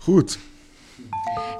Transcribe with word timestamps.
Goed. 0.00 0.38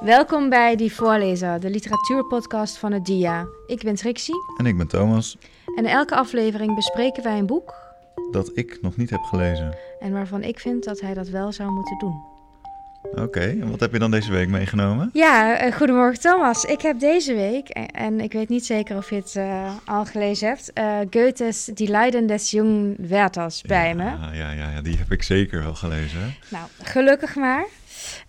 Welkom 0.00 0.48
bij 0.48 0.76
Die 0.76 0.92
Voorlezer, 0.92 1.60
de 1.60 1.70
literatuurpodcast 1.70 2.78
van 2.78 2.92
het 2.92 3.04
DIA. 3.06 3.46
Ik 3.66 3.82
ben 3.82 3.94
Trixie 3.94 4.34
En 4.56 4.66
ik 4.66 4.76
ben 4.76 4.86
Thomas, 4.86 5.38
en 5.76 5.84
in 5.84 5.90
elke 5.90 6.14
aflevering 6.14 6.74
bespreken 6.74 7.22
wij 7.22 7.38
een 7.38 7.46
boek 7.46 7.74
dat 8.30 8.50
ik 8.54 8.78
nog 8.82 8.96
niet 8.96 9.10
heb 9.10 9.22
gelezen. 9.22 9.76
en 10.00 10.12
waarvan 10.12 10.42
ik 10.42 10.58
vind 10.58 10.84
dat 10.84 11.00
hij 11.00 11.14
dat 11.14 11.28
wel 11.28 11.52
zou 11.52 11.70
moeten 11.70 11.98
doen. 11.98 12.28
Oké, 13.14 13.40
en 13.40 13.70
wat 13.70 13.80
heb 13.80 13.92
je 13.92 13.98
dan 13.98 14.10
deze 14.10 14.30
week 14.30 14.48
meegenomen? 14.48 15.10
Ja, 15.12 15.58
eh, 15.58 15.72
goedemorgen 15.72 16.20
Thomas. 16.20 16.64
Ik 16.64 16.80
heb 16.80 17.00
deze 17.00 17.34
week, 17.34 17.68
en, 17.68 17.86
en 17.86 18.20
ik 18.20 18.32
weet 18.32 18.48
niet 18.48 18.66
zeker 18.66 18.96
of 18.96 19.10
je 19.10 19.16
het 19.16 19.36
eh, 19.36 19.72
al 19.84 20.04
gelezen 20.04 20.48
hebt, 20.48 20.72
eh, 20.72 20.98
Goethes 21.10 21.64
Die 21.64 21.88
Leiden 21.88 22.26
des 22.26 22.50
jungen 22.50 22.94
Werthers 22.98 23.62
bij 23.62 23.94
me. 23.94 24.04
Ja, 24.04 24.32
ja, 24.32 24.52
ja, 24.52 24.82
die 24.82 24.96
heb 24.96 25.12
ik 25.12 25.22
zeker 25.22 25.62
wel 25.62 25.74
gelezen. 25.74 26.34
Nou, 26.48 26.64
gelukkig 26.82 27.36
maar. 27.36 27.66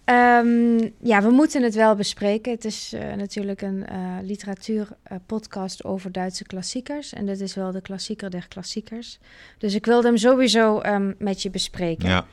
Ehm, 0.04 0.90
ja, 1.02 1.22
we 1.22 1.30
moeten 1.30 1.64
het 1.64 1.76
wel 1.76 1.96
bespreken. 1.96 2.52
Het 2.52 2.66
is 2.66 2.94
eh, 2.94 3.14
natuurlijk 3.14 3.62
een 3.62 3.86
eh 3.88 4.18
literatuurpodcast 4.22 5.84
over 5.84 6.12
Duitse 6.12 6.44
klassiekers. 6.44 7.14
En 7.14 7.26
dit 7.26 7.40
is 7.42 7.56
wel 7.56 7.72
de 7.72 7.82
klassieker 7.82 8.30
der 8.30 8.48
klassiekers. 8.48 9.20
Dus 9.58 9.74
ik 9.76 9.86
wilde 9.86 10.08
hem 10.08 10.18
sowieso 10.18 10.80
ehm, 10.80 11.14
met 11.18 11.42
je 11.42 11.50
bespreken. 11.50 12.10
Ja, 12.10 12.26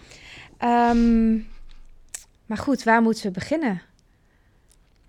Ehm, 0.58 1.34
maar 2.46 2.58
goed, 2.58 2.82
waar 2.82 3.02
moeten 3.02 3.22
we 3.26 3.30
beginnen? 3.30 3.82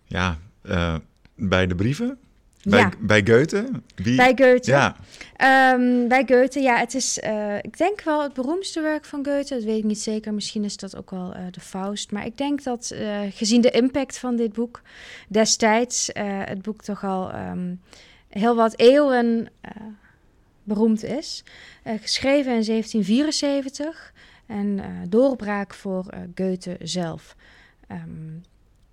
ja 0.06 0.38
eh, 0.62 0.96
bij 1.36 1.68
de 1.68 1.76
brieven? 1.76 2.18
Bij, 2.64 2.80
Ja. 2.80 2.92
bij 3.00 3.22
Goethe? 3.26 3.70
Wie? 3.96 4.16
Bij 4.16 4.34
Goethe. 4.36 4.72
Ja, 4.72 4.96
Ehm, 5.36 6.08
bij 6.08 6.24
Goethe, 6.28 6.60
ja, 6.60 6.78
het 6.78 6.94
is, 6.94 7.20
eh, 7.20 7.58
ik 7.58 7.78
denk 7.78 8.02
wel 8.02 8.24
het 8.24 8.34
beroemdste 8.34 8.82
werk 8.82 9.06
van 9.06 9.26
Goethe. 9.26 9.54
Dat 9.56 9.64
weet 9.64 9.78
ik 9.78 9.84
niet 9.84 10.00
zeker. 10.02 10.34
Misschien 10.34 10.64
is 10.64 10.78
dat 10.78 10.96
ook 10.98 11.12
wel 11.12 11.34
eh, 11.34 11.42
de 11.52 11.60
Faust. 11.60 12.12
Maar 12.12 12.26
ik 12.26 12.38
denk 12.38 12.64
dat, 12.64 12.92
eh, 12.92 13.20
gezien 13.30 13.62
de 13.62 13.70
impact 13.72 14.18
van 14.18 14.36
dit 14.36 14.54
boek 14.54 14.82
destijds, 15.28 16.10
het 16.14 16.62
boek 16.62 16.82
toch 16.82 17.04
al 17.04 17.32
ehm, 17.32 17.76
heel 18.30 18.56
wat 18.56 18.80
eeuwen 18.80 19.48
beroemd 20.64 21.04
is. 21.04 21.44
Geschreven 21.84 22.56
in 22.56 22.64
1774 22.64 24.14
en 24.46 24.80
doorbraak 25.10 25.74
voor 25.74 26.06
Goethe 26.36 26.78
zelf. 26.82 27.36
Ehm, 27.88 28.38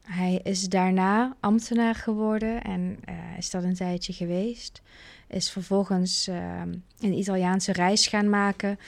hij 0.06 0.40
is 0.42 0.68
daarna 0.68 1.36
ambtenaar 1.40 1.94
geworden 1.94 2.62
en 2.62 2.98
eh, 3.04 3.14
is 3.38 3.50
dat 3.50 3.62
een 3.62 3.74
tijdje 3.74 4.12
geweest. 4.12 4.82
Is 5.28 5.50
vervolgens 5.50 6.28
eh, 6.28 6.60
een 7.00 7.18
Italiaanse 7.18 7.72
reis 7.72 8.06
gaan 8.06 8.30
maken 8.30 8.78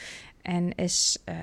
en 0.42 0.75
is 0.75 1.19
eh, 1.25 1.34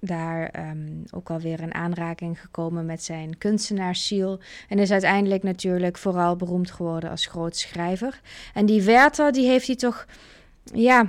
daar 0.00 0.48
ehm, 0.48 1.02
ook 1.10 1.30
alweer 1.30 1.60
in 1.60 1.74
aanraking 1.74 2.40
gekomen 2.40 2.86
met 2.86 3.02
zijn 3.02 3.38
kunstenaarsziel. 3.38 4.40
En 4.68 4.78
is 4.78 4.90
uiteindelijk 4.90 5.42
natuurlijk 5.42 5.98
vooral 5.98 6.36
beroemd 6.36 6.70
geworden 6.70 7.10
als 7.10 7.26
groot 7.26 7.56
schrijver. 7.56 8.20
En 8.54 8.66
die 8.66 8.82
Werther, 8.82 9.32
die 9.32 9.48
heeft 9.48 9.66
hij 9.66 9.76
toch, 9.76 10.06
ja, 10.64 11.06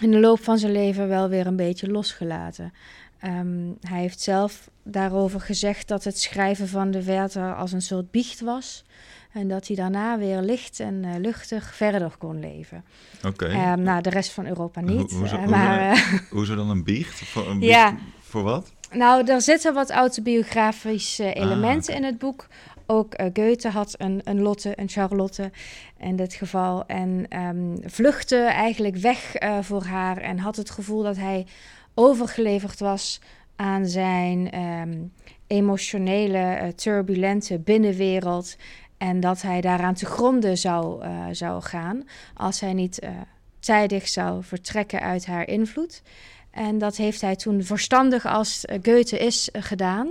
in 0.00 0.10
de 0.10 0.20
loop 0.20 0.40
van 0.40 0.58
zijn 0.58 0.72
leven 0.72 1.08
wel 1.08 1.28
weer 1.28 1.46
een 1.46 1.56
beetje 1.56 1.90
losgelaten. 1.90 2.72
Ehm, 3.20 3.68
hij 3.80 4.00
heeft 4.00 4.20
zelf 4.20 4.70
daarover 4.82 5.40
gezegd 5.40 5.88
dat 5.88 6.04
het 6.04 6.18
schrijven 6.18 6.68
van 6.68 6.90
de 6.90 7.04
Werther 7.04 7.54
als 7.54 7.72
een 7.72 7.82
soort 7.82 8.10
biecht 8.10 8.40
was. 8.40 8.84
En 9.32 9.48
dat 9.48 9.66
hij 9.66 9.76
daarna 9.76 10.18
weer 10.18 10.40
licht 10.40 10.80
en 10.80 11.04
eh, 11.04 11.10
luchtig 11.18 11.74
verder 11.74 12.12
kon 12.18 12.40
leven. 12.40 12.84
oké. 13.26 13.46
Ehm, 13.46 13.82
nou, 13.82 14.02
de 14.02 14.10
rest 14.10 14.30
van 14.32 14.46
Europa 14.46 14.80
niet. 14.80 15.10
hoezo- 15.12 15.14
eh, 15.36 15.40
hoezo- 15.40 15.50
maar 15.50 15.90
eh, 15.90 16.02
Hoezo 16.30 16.54
dan 16.54 16.70
een 16.70 16.84
biecht? 16.84 17.18
Voor, 17.18 17.48
een 17.50 17.58
biecht 17.58 17.72
Ja. 17.72 17.96
voor 18.20 18.42
wat? 18.42 18.72
nou, 18.92 19.26
er 19.26 19.40
zitten 19.42 19.74
wat 19.74 19.90
autobiografische 19.90 21.32
elementen 21.32 21.92
Ah, 21.92 21.98
oké. 21.98 21.98
in 21.98 22.04
het 22.04 22.18
boek. 22.18 22.46
Ook 22.86 23.14
Goethe 23.34 23.68
had 23.68 23.94
een, 23.98 24.20
een 24.24 24.40
Lotte, 24.40 24.72
een 24.80 24.88
Charlotte 24.88 25.50
in 25.98 26.16
dit 26.16 26.34
geval. 26.34 26.86
En 26.86 27.26
ehm, 27.28 27.76
vluchtte 27.84 28.36
eigenlijk 28.36 28.96
weg 28.96 29.34
voor 29.60 29.84
haar. 29.84 30.16
En 30.18 30.38
had 30.38 30.56
het 30.56 30.70
gevoel 30.70 31.02
dat 31.02 31.16
hij 31.16 31.46
overgeleverd 31.94 32.80
was 32.80 33.20
aan 33.56 33.86
zijn 33.86 34.50
ehm, 34.50 34.98
emotionele, 35.46 36.38
eh, 36.38 36.68
turbulente 36.68 37.58
binnenwereld. 37.58 38.56
En 38.98 39.20
dat 39.20 39.42
hij 39.42 39.60
daaraan 39.60 39.94
te 39.94 40.06
gronden 40.06 40.58
zou, 40.58 41.02
eh, 41.02 41.26
zou 41.30 41.62
gaan 41.62 42.04
als 42.34 42.60
hij 42.60 42.72
niet 42.72 42.98
eh, 42.98 43.10
tijdig 43.58 44.08
zou 44.08 44.44
vertrekken 44.44 45.00
uit 45.00 45.26
haar 45.26 45.48
invloed. 45.48 46.02
En 46.50 46.78
dat 46.78 46.96
heeft 46.96 47.20
hij 47.20 47.36
toen 47.36 47.62
verstandig 47.62 48.26
als 48.26 48.64
Goethe 48.82 49.18
is 49.18 49.48
gedaan. 49.52 50.08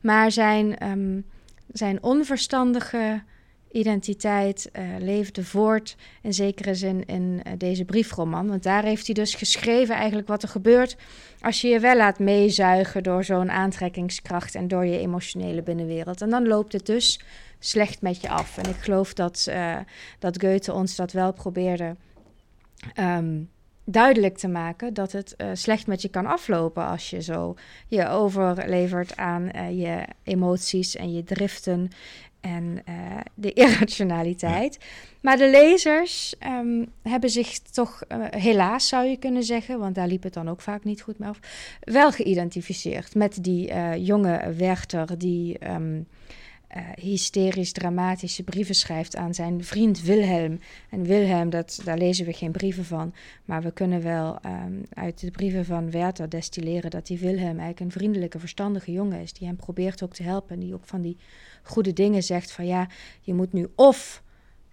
Maar 0.00 0.30
zijn, 0.30 0.78
ehm, 0.78 1.20
zijn 1.72 2.02
onverstandige 2.02 3.22
identiteit 3.72 4.70
eh, 4.72 4.84
leefde 4.98 5.44
voort 5.44 5.96
in 6.22 6.34
zekere 6.34 6.74
zin 6.74 7.04
in 7.04 7.40
eh, 7.42 7.52
deze 7.58 7.84
briefroman. 7.84 8.48
Want 8.48 8.62
daar 8.62 8.82
heeft 8.82 9.06
hij 9.06 9.14
dus 9.14 9.34
geschreven 9.34 9.94
eigenlijk 9.94 10.28
wat 10.28 10.42
er 10.42 10.48
gebeurt 10.48 10.96
als 11.40 11.60
je 11.60 11.68
je 11.68 11.80
wel 11.80 11.96
laat 11.96 12.18
meezuigen 12.18 13.02
door 13.02 13.24
zo'n 13.24 13.50
aantrekkingskracht 13.50 14.54
en 14.54 14.68
door 14.68 14.86
je 14.86 14.98
emotionele 14.98 15.62
binnenwereld. 15.62 16.22
En 16.22 16.30
dan 16.30 16.46
loopt 16.46 16.72
het 16.72 16.86
dus 16.86 17.20
slecht 17.58 18.02
met 18.02 18.20
je 18.20 18.28
af. 18.28 18.58
En 18.58 18.70
ik 18.70 18.76
geloof 18.76 19.14
dat, 19.14 19.46
eh, 19.48 19.76
dat 20.18 20.40
Goethe 20.40 20.72
ons 20.72 20.96
dat 20.96 21.12
wel 21.12 21.32
probeerde 21.32 21.96
ehm, 22.94 23.40
duidelijk 23.84 24.38
te 24.38 24.48
maken. 24.48 24.94
Dat 24.94 25.12
het 25.12 25.36
slecht 25.52 25.86
met 25.86 26.02
je 26.02 26.08
kan 26.08 26.26
aflopen 26.26 26.86
als 26.86 27.10
je 27.10 27.22
zo 27.22 27.54
je 27.88 28.08
overlevert 28.08 29.16
aan 29.16 29.76
je 29.76 30.04
emoties 30.22 30.96
en 30.96 31.12
je 31.12 31.24
driften 31.24 31.90
en 32.46 32.82
eh, 32.84 32.94
de 33.34 33.52
irrationaliteit. 33.62 34.78
Maar 35.20 35.36
de 35.36 35.50
lezers 35.50 36.34
ehm, 36.38 36.84
hebben 37.02 37.30
zich 37.30 37.58
toch, 37.58 38.02
eh, 38.08 38.18
helaas 38.30 38.88
zou 38.88 39.06
je 39.06 39.16
kunnen 39.16 39.42
zeggen, 39.42 39.78
want 39.78 39.94
daar 39.94 40.06
liep 40.06 40.22
het 40.22 40.34
dan 40.34 40.48
ook 40.48 40.60
vaak 40.60 40.84
niet 40.84 41.02
goed 41.02 41.18
mee 41.18 41.28
af, 41.28 41.38
wel 41.80 42.12
geïdentificeerd 42.12 43.14
met 43.14 43.44
die 43.44 43.70
eh, 43.70 44.06
jonge 44.06 44.52
Werther 44.52 45.18
die 45.18 45.58
ehm, 45.58 46.00
eh, 46.66 46.82
hysterisch 46.94 47.72
dramatische 47.72 48.42
brieven 48.42 48.74
schrijft 48.74 49.16
aan 49.16 49.34
zijn 49.34 49.64
vriend 49.64 50.02
Wilhelm. 50.02 50.58
En 50.90 51.02
Wilhelm, 51.02 51.50
dat, 51.50 51.80
daar 51.84 51.98
lezen 51.98 52.26
we 52.26 52.32
geen 52.32 52.52
brieven 52.52 52.84
van, 52.84 53.14
maar 53.44 53.62
we 53.62 53.70
kunnen 53.70 54.02
wel 54.02 54.38
ehm, 54.42 54.72
uit 54.92 55.20
de 55.20 55.30
brieven 55.30 55.64
van 55.64 55.90
Werther 55.90 56.28
destilleren 56.28 56.90
dat 56.90 57.06
die 57.06 57.18
Wilhelm 57.18 57.58
eigenlijk 57.58 57.80
een 57.80 57.90
vriendelijke, 57.90 58.38
verstandige 58.38 58.92
jongen 58.92 59.20
is, 59.20 59.32
die 59.32 59.46
hem 59.46 59.56
probeert 59.56 60.02
ook 60.02 60.14
te 60.14 60.22
helpen 60.22 60.54
en 60.54 60.60
die 60.60 60.74
ook 60.74 60.84
van 60.84 61.02
die 61.02 61.16
goede 61.66 61.92
dingen 61.92 62.22
zegt 62.22 62.52
van 62.52 62.66
ja, 62.66 62.88
je 63.20 63.34
moet 63.34 63.52
nu 63.52 63.68
of 63.74 64.24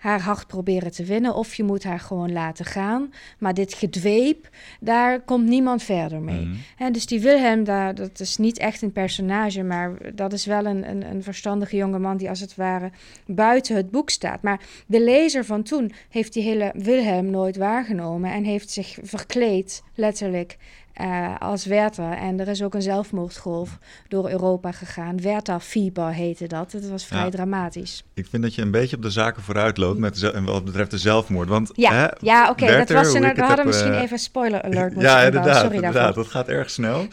haar 0.04 0.22
hart 0.22 0.48
proberen 0.48 0.92
te 0.92 1.04
winnen 1.04 1.36
of 1.36 1.56
je 1.56 1.64
moet 1.64 1.84
haar 1.84 2.00
gewoon 2.00 2.32
laten 2.32 2.66
gaan. 2.66 3.14
Maar 3.40 3.54
dit 3.54 3.74
gedweep, 3.74 4.50
daar 4.80 5.22
komt 5.22 5.48
niemand 5.48 5.84
verder 5.84 6.22
mee. 6.22 6.46
Mhm. 6.46 6.56
Hè, 6.76 6.92
dus 6.92 7.06
die 7.06 7.22
Wilhelm, 7.22 7.64
daar, 7.64 7.96
dat 7.96 8.20
is 8.20 8.38
niet 8.38 8.58
echt 8.58 8.82
een 8.82 8.92
personage, 8.92 9.64
maar 9.64 10.16
dat 10.16 10.34
is 10.34 10.46
wel 10.46 10.66
een, 10.66 10.90
een, 10.90 11.10
een 11.10 11.24
verstandige 11.24 11.76
jongeman 11.76 12.18
die 12.18 12.30
als 12.30 12.40
het 12.40 12.56
ware 12.56 12.92
buiten 13.26 13.76
het 13.76 13.92
boek 13.92 14.10
staat. 14.10 14.42
Maar 14.42 14.62
de 14.86 15.02
lezer 15.02 15.46
van 15.46 15.64
toen 15.64 15.92
heeft 16.10 16.34
die 16.34 16.44
hele 16.44 16.72
Wilhelm 16.76 17.30
nooit 17.30 17.58
waargenomen 17.58 18.32
en 18.32 18.44
heeft 18.44 18.70
zich 18.70 18.98
verkleed, 19.02 19.84
letterlijk, 19.96 20.58
eh, 20.94 21.36
als 21.40 21.66
Werther. 21.66 22.12
En 22.12 22.40
er 22.40 22.48
is 22.48 22.64
ook 22.64 22.74
een 22.74 22.82
zelfmoordgolf 22.82 23.78
door 24.08 24.30
Europa 24.30 24.72
gegaan. 24.72 25.22
Werther-fieber 25.22 26.14
heette 26.14 26.48
dat. 26.48 26.72
Het 26.72 26.90
was 26.90 27.06
vrij 27.06 27.24
Ja. 27.24 27.30
dramatisch. 27.30 28.04
Ik 28.14 28.28
vind 28.30 28.44
dat 28.44 28.56
je 28.56 28.62
een 28.62 28.72
beetje 28.72 28.96
op 28.96 29.02
de 29.02 29.10
zaken 29.10 29.44
vooruit 29.44 29.78
loopt 29.78 30.00
met 30.00 30.20
de, 30.20 30.42
wat 30.46 30.66
betreft 30.66 30.92
de 30.92 30.98
zelfmoord. 30.98 31.48
Want, 31.50 31.72
Ja, 31.76 31.92
hè, 31.94 32.08
ja 32.20 32.50
oké. 32.50 32.66
dat 32.78 32.90
was 32.90 33.12
we 33.14 33.20
hadden 33.26 33.56
heb, 33.56 33.66
misschien 33.66 33.94
eh, 33.94 34.02
even 34.02 34.20
spoiler 34.20 34.62
alert 34.62 34.94
moeten 34.96 35.12
Ja, 35.12 35.22
inderdaad, 35.24 35.56
Sorry 35.62 35.76
inderdaad. 35.76 35.94
daarvoor. 36.04 36.24
Dat 36.24 36.32
gaat 36.32 36.48
erg 36.48 36.70
snel. 36.70 37.06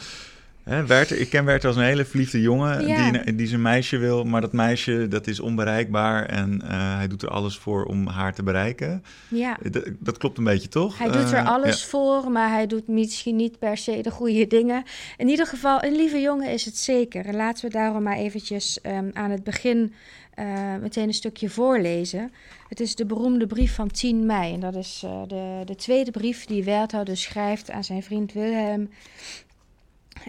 Hè, 0.71 0.85
Werther, 0.85 1.19
ik 1.19 1.29
ken 1.29 1.45
Werther 1.45 1.67
als 1.69 1.77
een 1.77 1.83
hele 1.83 2.05
verliefde 2.05 2.41
jongen 2.41 2.87
Ja. 2.87 3.11
die, 3.11 3.35
die 3.35 3.47
zijn 3.47 3.61
meisje 3.61 3.97
wil, 3.97 4.23
maar 4.23 4.41
dat 4.41 4.53
meisje 4.53 5.07
dat 5.07 5.27
is 5.27 5.39
onbereikbaar 5.39 6.25
en 6.25 6.61
eh, 6.61 6.95
hij 6.95 7.07
doet 7.07 7.21
er 7.21 7.29
alles 7.29 7.57
voor 7.57 7.83
om 7.85 8.07
haar 8.07 8.33
te 8.33 8.43
bereiken. 8.43 9.03
Ja. 9.27 9.57
Dat, 9.71 9.83
dat 9.99 10.17
klopt 10.17 10.37
een 10.37 10.43
beetje, 10.43 10.67
toch? 10.67 10.97
Hij 10.97 11.07
doet 11.11 11.31
er 11.31 11.37
Eh, 11.37 11.47
alles 11.47 11.81
ja. 11.81 11.87
voor, 11.87 12.31
maar 12.31 12.49
hij 12.49 12.67
doet 12.67 12.87
misschien 12.87 13.35
niet 13.35 13.59
per 13.59 13.77
se 13.77 14.01
de 14.01 14.11
goede 14.11 14.47
dingen. 14.47 14.83
In 15.17 15.27
ieder 15.27 15.47
geval, 15.47 15.83
een 15.83 15.95
lieve 15.95 16.21
jongen 16.21 16.49
is 16.51 16.65
het 16.65 16.77
zeker. 16.77 17.25
En 17.25 17.35
laten 17.35 17.65
we 17.65 17.71
daarom 17.73 18.03
maar 18.03 18.17
eventjes 18.17 18.81
ehm, 18.81 19.09
aan 19.13 19.31
het 19.31 19.43
begin 19.43 19.93
eh, 20.33 20.45
meteen 20.81 21.07
een 21.07 21.13
stukje 21.13 21.49
voorlezen. 21.49 22.31
Het 22.69 22.79
is 22.79 22.95
de 22.95 23.05
beroemde 23.05 23.47
brief 23.47 23.75
van 23.75 23.87
10 23.91 24.25
mei. 24.25 24.53
En 24.53 24.59
dat 24.59 24.75
is 24.75 25.01
eh, 25.05 25.21
de, 25.27 25.61
de 25.65 25.75
tweede 25.75 26.11
brief 26.11 26.45
die 26.45 26.63
Werther 26.63 27.05
dus 27.05 27.21
schrijft 27.21 27.71
aan 27.71 27.83
zijn 27.83 28.03
vriend 28.03 28.33
Wilhelm. 28.33 28.89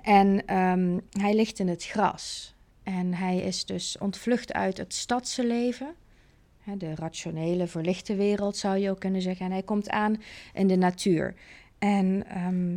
En 0.02 0.46
ehm, 0.46 0.98
hij 1.10 1.34
ligt 1.34 1.58
in 1.58 1.68
het 1.68 1.84
gras. 1.84 2.54
En 2.82 3.14
hij 3.14 3.38
is 3.38 3.64
dus 3.64 3.98
ontvlucht 3.98 4.52
uit 4.52 4.76
het 4.76 4.94
stadse 4.94 5.46
leven. 5.46 5.94
De 6.76 6.94
rationele, 6.94 7.66
verlichte 7.66 8.14
wereld 8.14 8.56
zou 8.56 8.78
je 8.78 8.90
ook 8.90 9.00
kunnen 9.00 9.22
zeggen. 9.22 9.46
En 9.46 9.52
hij 9.52 9.62
komt 9.62 9.90
aan 9.90 10.22
in 10.52 10.66
de 10.66 10.76
natuur. 10.76 11.34
En 11.78 12.24
ehm, 12.26 12.72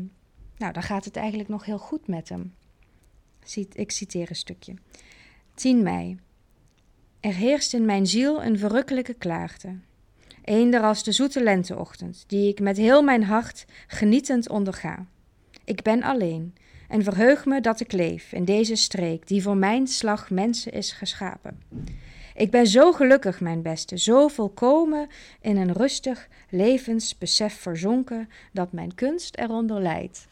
nou, 0.58 0.74
dan 0.74 0.84
gaat 0.84 1.06
het 1.06 1.16
eigenlijk 1.16 1.50
nog 1.50 1.66
heel 1.66 1.78
goed 1.78 2.08
met 2.08 2.30
hem. 2.30 2.54
Ik 3.74 3.92
citeer 3.92 4.30
een 4.30 4.36
stukje. 4.36 4.74
10 5.54 5.84
mei. 5.84 6.20
Er 7.20 7.34
heerst 7.34 7.74
in 7.74 7.86
mijn 7.86 8.08
ziel 8.08 8.44
een 8.44 8.58
verrukkelijke 8.58 9.14
klaarte. 9.14 9.76
Eender 10.44 10.82
als 10.82 11.04
de 11.04 11.12
zoete 11.12 11.44
lenteochtend, 11.44 12.24
die 12.28 12.50
ik 12.50 12.60
met 12.60 12.78
heel 12.78 13.02
mijn 13.02 13.24
hart 13.24 13.66
genietend 13.88 14.50
onderga. 14.50 15.06
Ik 15.64 15.82
ben 15.82 16.04
alleen 16.04 16.56
en 16.96 17.04
verheug 17.04 17.46
me 17.46 17.62
dat 17.62 17.80
ik 17.80 17.92
leef 17.92 18.32
in 18.32 18.46
deze 18.46 18.76
streek 18.76 19.28
die 19.28 19.42
voor 19.42 19.58
mijn 19.58 19.88
slag 19.88 20.30
mensen 20.30 20.72
is 20.72 20.92
geschapen. 20.92 21.62
Ik 22.36 22.52
ben 22.52 22.68
zo 22.68 22.92
gelukkig, 22.92 23.40
mijn 23.40 23.62
beste, 23.62 23.98
zo 23.98 24.28
volkomen 24.28 25.08
in 25.42 25.58
een 25.58 25.74
rustig 25.74 26.28
levensbesef 26.50 27.54
verzonken 27.54 28.30
dat 28.52 28.72
mijn 28.72 28.96
kunst 28.96 29.38
eronder 29.38 29.82
lijdt. 29.82 30.28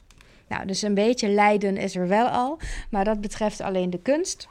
Nou, 0.48 0.66
dus 0.66 0.82
een 0.82 0.94
beetje 0.94 1.30
lijden 1.30 1.78
is 1.78 1.96
er 1.96 2.08
wel 2.08 2.28
al, 2.28 2.58
maar 2.90 3.06
dat 3.06 3.22
betreft 3.22 3.62
alleen 3.62 3.90
de 3.90 4.02
kunst. 4.02 4.48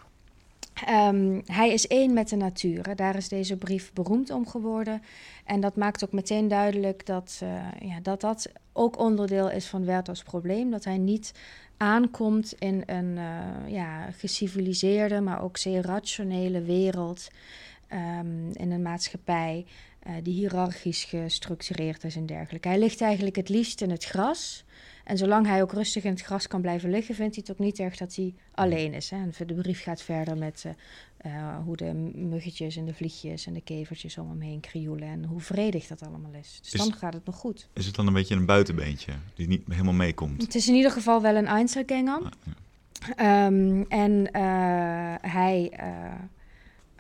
Ehm, 0.86 1.40
hij 1.46 1.72
is 1.72 1.86
één 1.86 2.12
met 2.12 2.28
de 2.28 2.36
natuur. 2.36 2.96
Daar 2.96 3.16
is 3.16 3.28
deze 3.28 3.56
brief 3.56 3.92
beroemd 3.92 4.30
om 4.30 4.46
geworden. 4.46 5.02
En 5.44 5.60
dat 5.60 5.76
maakt 5.76 6.04
ook 6.04 6.12
meteen 6.12 6.48
duidelijk 6.48 7.06
dat 7.06 7.40
uh, 7.42 7.50
ja, 7.80 8.00
dat, 8.02 8.20
dat 8.20 8.52
ook 8.72 8.98
onderdeel 8.98 9.50
is 9.50 9.66
van 9.66 9.84
Werthers 9.84 10.22
probleem. 10.22 10.70
Dat 10.70 10.84
hij 10.84 10.98
niet 10.98 11.32
aankomt 11.76 12.54
in 12.58 12.82
een 12.86 13.16
uh, 13.16 13.72
ja, 13.72 14.10
geciviliseerde, 14.10 15.20
maar 15.20 15.42
ook 15.42 15.56
zeer 15.56 15.82
rationele 15.82 16.62
wereld. 16.62 17.28
Um, 17.92 18.50
in 18.52 18.70
een 18.70 18.82
maatschappij 18.82 19.66
uh, 20.06 20.14
die 20.22 20.34
hiërarchisch 20.34 21.04
gestructureerd 21.04 22.04
is 22.04 22.16
en 22.16 22.26
dergelijke. 22.26 22.68
Hij 22.68 22.78
ligt 22.78 23.00
eigenlijk 23.00 23.36
het 23.36 23.48
liefst 23.48 23.80
in 23.80 23.90
het 23.90 24.04
gras. 24.04 24.64
En 25.04 25.18
zolang 25.18 25.46
hij 25.46 25.62
ook 25.62 25.72
rustig 25.72 26.04
in 26.04 26.10
het 26.10 26.20
gras 26.20 26.46
kan 26.46 26.60
blijven 26.60 26.90
liggen, 26.90 27.14
vindt 27.14 27.34
hij 27.34 27.44
het 27.46 27.56
ook 27.56 27.66
niet 27.66 27.78
erg 27.78 27.96
dat 27.96 28.14
hij 28.14 28.34
alleen 28.54 28.94
is. 28.94 29.10
Hè. 29.10 29.16
En 29.16 29.32
de 29.46 29.54
brief 29.54 29.82
gaat 29.82 30.02
verder 30.02 30.36
met 30.36 30.64
uh, 30.66 30.72
uh, 31.32 31.56
hoe 31.64 31.76
de 31.76 31.92
muggetjes 32.14 32.76
en 32.76 32.84
de 32.84 32.94
vliegjes 32.94 33.46
en 33.46 33.52
de 33.52 33.60
kevertjes 33.60 34.18
om 34.18 34.28
hem 34.28 34.40
heen 34.40 34.60
krioelen 34.60 35.08
en 35.08 35.24
hoe 35.24 35.40
vredig 35.40 35.86
dat 35.86 36.02
allemaal 36.02 36.32
is. 36.40 36.58
Dus 36.62 36.72
is, 36.72 36.80
dan 36.80 36.92
gaat 36.92 37.14
het 37.14 37.24
nog 37.24 37.36
goed. 37.36 37.68
Is 37.72 37.86
het 37.86 37.94
dan 37.94 38.06
een 38.06 38.12
beetje 38.12 38.34
een 38.34 38.46
buitenbeentje 38.46 39.12
die 39.34 39.48
niet 39.48 39.62
helemaal 39.68 39.92
meekomt? 39.92 40.42
Het 40.42 40.54
is 40.54 40.68
in 40.68 40.74
ieder 40.74 40.90
geval 40.90 41.22
wel 41.22 41.36
een 41.36 41.46
Einzelganger. 41.46 42.22
Ah, 42.22 42.30
ja. 43.16 43.46
um, 43.46 43.84
en 43.88 44.28
hij, 45.20 45.72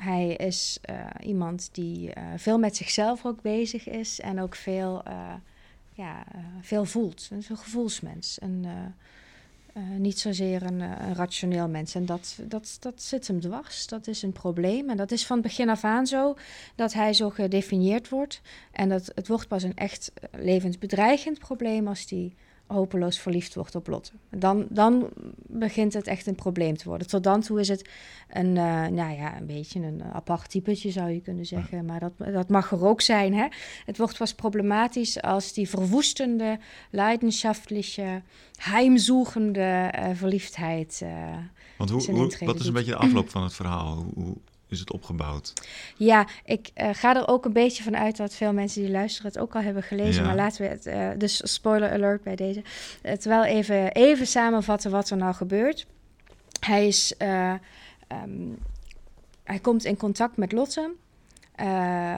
hij 0.02 0.28
is 0.28 0.80
iemand 1.20 1.68
die 1.72 2.10
veel 2.36 2.58
met 2.58 2.76
zichzelf 2.76 3.26
ook 3.26 3.42
bezig 3.42 3.88
is 3.88 4.20
en 4.20 4.40
ook 4.40 4.54
veel 4.54 5.02
ja, 5.94 6.24
uh, 6.34 6.40
veel 6.60 6.84
voelt. 6.84 7.28
Een 7.30 7.42
gevoelsmens. 7.42 8.38
En 8.38 8.64
niet 9.98 10.18
zozeer 10.18 10.62
een, 10.62 10.80
een, 10.80 11.14
rationeel 11.14 11.68
mens. 11.68 11.94
En 11.94 12.06
dat, 12.06 12.38
dat, 12.42 12.76
dat 12.80 13.02
zit 13.02 13.26
hem 13.26 13.40
dwars. 13.40 13.86
Dat 13.86 14.06
is 14.06 14.22
een 14.22 14.32
probleem. 14.32 14.90
En 14.90 14.96
dat 14.96 15.10
is 15.10 15.26
van 15.26 15.40
begin 15.40 15.68
af 15.68 15.84
aan 15.84 16.06
zo 16.06 16.36
dat 16.74 16.92
hij 16.92 17.12
zo 17.12 17.30
gedefinieerd 17.30 18.08
wordt. 18.08 18.40
En 18.72 18.88
dat, 18.88 19.12
het 19.14 19.28
wordt 19.28 19.48
pas 19.48 19.62
een 19.62 19.76
echt 19.76 20.12
levensbedreigend 20.30 21.38
probleem 21.38 21.88
als 21.88 22.06
die 22.06 22.34
hopeloos 22.72 23.18
verliefd 23.18 23.54
wordt 23.54 23.74
op 23.74 23.86
Lotte. 23.86 24.12
Dan, 24.30 24.66
dan 24.68 25.08
begint 25.46 25.92
het 25.92 26.06
echt 26.06 26.26
een 26.26 26.34
probleem 26.34 26.76
te 26.76 26.88
worden. 26.88 27.06
Tot 27.06 27.24
dan 27.24 27.40
toe 27.40 27.60
is 27.60 27.68
het 27.68 27.88
een, 28.28 28.56
uh, 28.56 28.86
nou 28.86 29.16
ja, 29.16 29.36
een 29.36 29.46
beetje 29.46 29.80
een 29.80 30.02
apart 30.12 30.50
typetje, 30.50 30.90
zou 30.90 31.10
je 31.10 31.20
kunnen 31.20 31.46
zeggen. 31.46 31.84
Maar 31.84 32.00
dat, 32.00 32.12
dat 32.32 32.48
mag 32.48 32.70
er 32.70 32.84
ook 32.84 33.00
zijn. 33.00 33.34
Hè? 33.34 33.46
Het 33.86 33.98
wordt 33.98 34.18
pas 34.18 34.34
problematisch 34.34 35.22
als 35.22 35.52
die 35.52 35.68
verwoestende, 35.68 36.58
leidenschaftliche, 36.90 38.22
heimzoekende 38.56 39.92
uh, 39.98 40.08
verliefdheid. 40.14 41.00
Uh, 41.02 41.10
Want 41.78 41.90
hoe, 41.90 42.10
hoe, 42.10 42.32
wat 42.44 42.60
is 42.60 42.66
een 42.66 42.72
beetje 42.72 42.90
de 42.90 42.96
afloop 42.96 43.28
van 43.30 43.42
het 43.42 43.54
verhaal? 43.54 44.06
Hoe, 44.14 44.36
is 44.72 44.80
het 44.80 44.92
opgebouwd? 44.92 45.52
Ja, 45.96 46.26
ik 46.44 46.70
uh, 46.76 46.88
ga 46.92 47.16
er 47.16 47.28
ook 47.28 47.44
een 47.44 47.52
beetje 47.52 47.82
van 47.82 47.96
uit 47.96 48.16
dat 48.16 48.34
veel 48.34 48.52
mensen 48.52 48.82
die 48.82 48.90
luisteren 48.90 49.32
het 49.32 49.40
ook 49.40 49.54
al 49.54 49.60
hebben 49.60 49.82
gelezen. 49.82 50.22
Ja. 50.22 50.28
Maar 50.28 50.36
laten 50.36 50.62
we 50.62 50.68
het, 50.68 50.86
uh, 50.86 51.08
dus 51.18 51.40
spoiler 51.52 51.90
alert 51.90 52.22
bij 52.22 52.36
deze, 52.36 52.62
het 53.02 53.24
wel 53.24 53.44
even, 53.44 53.92
even 53.92 54.26
samenvatten 54.26 54.90
wat 54.90 55.10
er 55.10 55.16
nou 55.16 55.34
gebeurt. 55.34 55.86
Hij 56.60 56.86
is, 56.86 57.14
um, 58.08 58.58
hij 59.44 59.58
komt 59.58 59.84
in 59.84 59.96
contact 59.96 60.36
met 60.36 60.52
Lotte. 60.52 60.90
Uh, 61.60 61.66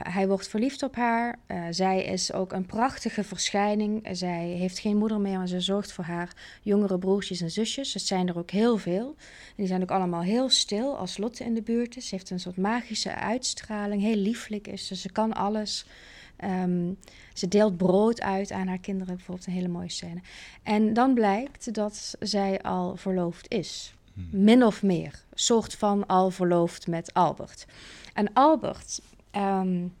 hij 0.01 0.27
wordt 0.27 0.47
verliefd 0.47 0.83
op 0.83 0.95
haar. 0.95 1.39
Uh, 1.47 1.63
zij 1.69 2.03
is 2.03 2.33
ook 2.33 2.51
een 2.51 2.65
prachtige 2.65 3.23
verschijning. 3.23 4.07
Zij 4.11 4.45
heeft 4.45 4.79
geen 4.79 4.97
moeder 4.97 5.19
meer, 5.19 5.37
maar 5.37 5.47
ze 5.47 5.59
zorgt 5.59 5.91
voor 5.91 6.03
haar 6.03 6.59
jongere 6.61 6.97
broertjes 6.97 7.41
en 7.41 7.51
zusjes. 7.51 7.93
Het 7.93 8.03
zijn 8.03 8.27
er 8.27 8.37
ook 8.37 8.51
heel 8.51 8.77
veel. 8.77 9.15
En 9.17 9.53
die 9.55 9.67
zijn 9.67 9.81
ook 9.81 9.91
allemaal 9.91 10.21
heel 10.21 10.49
stil 10.49 10.97
als 10.97 11.17
Lotte 11.17 11.43
in 11.43 11.53
de 11.53 11.61
buurt 11.61 11.97
is. 11.97 12.07
Ze 12.07 12.15
heeft 12.15 12.29
een 12.29 12.39
soort 12.39 12.57
magische 12.57 13.15
uitstraling. 13.15 14.01
Heel 14.01 14.15
lieflijk 14.15 14.67
is 14.67 14.87
ze. 14.87 14.95
Ze 14.95 15.11
kan 15.11 15.33
alles. 15.33 15.85
Um, 16.43 16.97
ze 17.33 17.47
deelt 17.47 17.77
brood 17.77 18.21
uit 18.21 18.51
aan 18.51 18.67
haar 18.67 18.79
kinderen, 18.79 19.15
bijvoorbeeld 19.15 19.47
een 19.47 19.53
hele 19.53 19.67
mooie 19.67 19.89
scène. 19.89 20.21
En 20.63 20.93
dan 20.93 21.13
blijkt 21.13 21.73
dat 21.73 22.15
zij 22.19 22.61
al 22.61 22.95
verloofd 22.95 23.51
is. 23.51 23.93
Hmm. 24.13 24.27
Min 24.31 24.63
of 24.63 24.83
meer. 24.83 25.23
Soort 25.33 25.75
van 25.75 26.05
al 26.05 26.31
verloofd 26.31 26.87
met 26.87 27.13
Albert. 27.13 27.65
En 28.13 28.33
Albert 28.33 29.01
Um, 29.37 29.93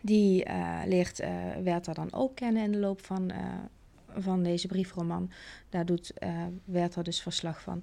die 0.00 0.46
uh, 0.46 0.80
leert 0.86 1.20
uh, 1.20 1.28
Werther 1.62 1.94
dan 1.94 2.12
ook 2.12 2.34
kennen 2.36 2.62
in 2.62 2.72
de 2.72 2.78
loop 2.78 3.04
van, 3.04 3.30
uh, 3.30 3.36
van 4.16 4.42
deze 4.42 4.66
briefroman. 4.66 5.30
Daar 5.68 5.86
doet 5.86 6.12
Werther 6.64 7.04
dus 7.04 7.22
verslag 7.22 7.62
van. 7.62 7.82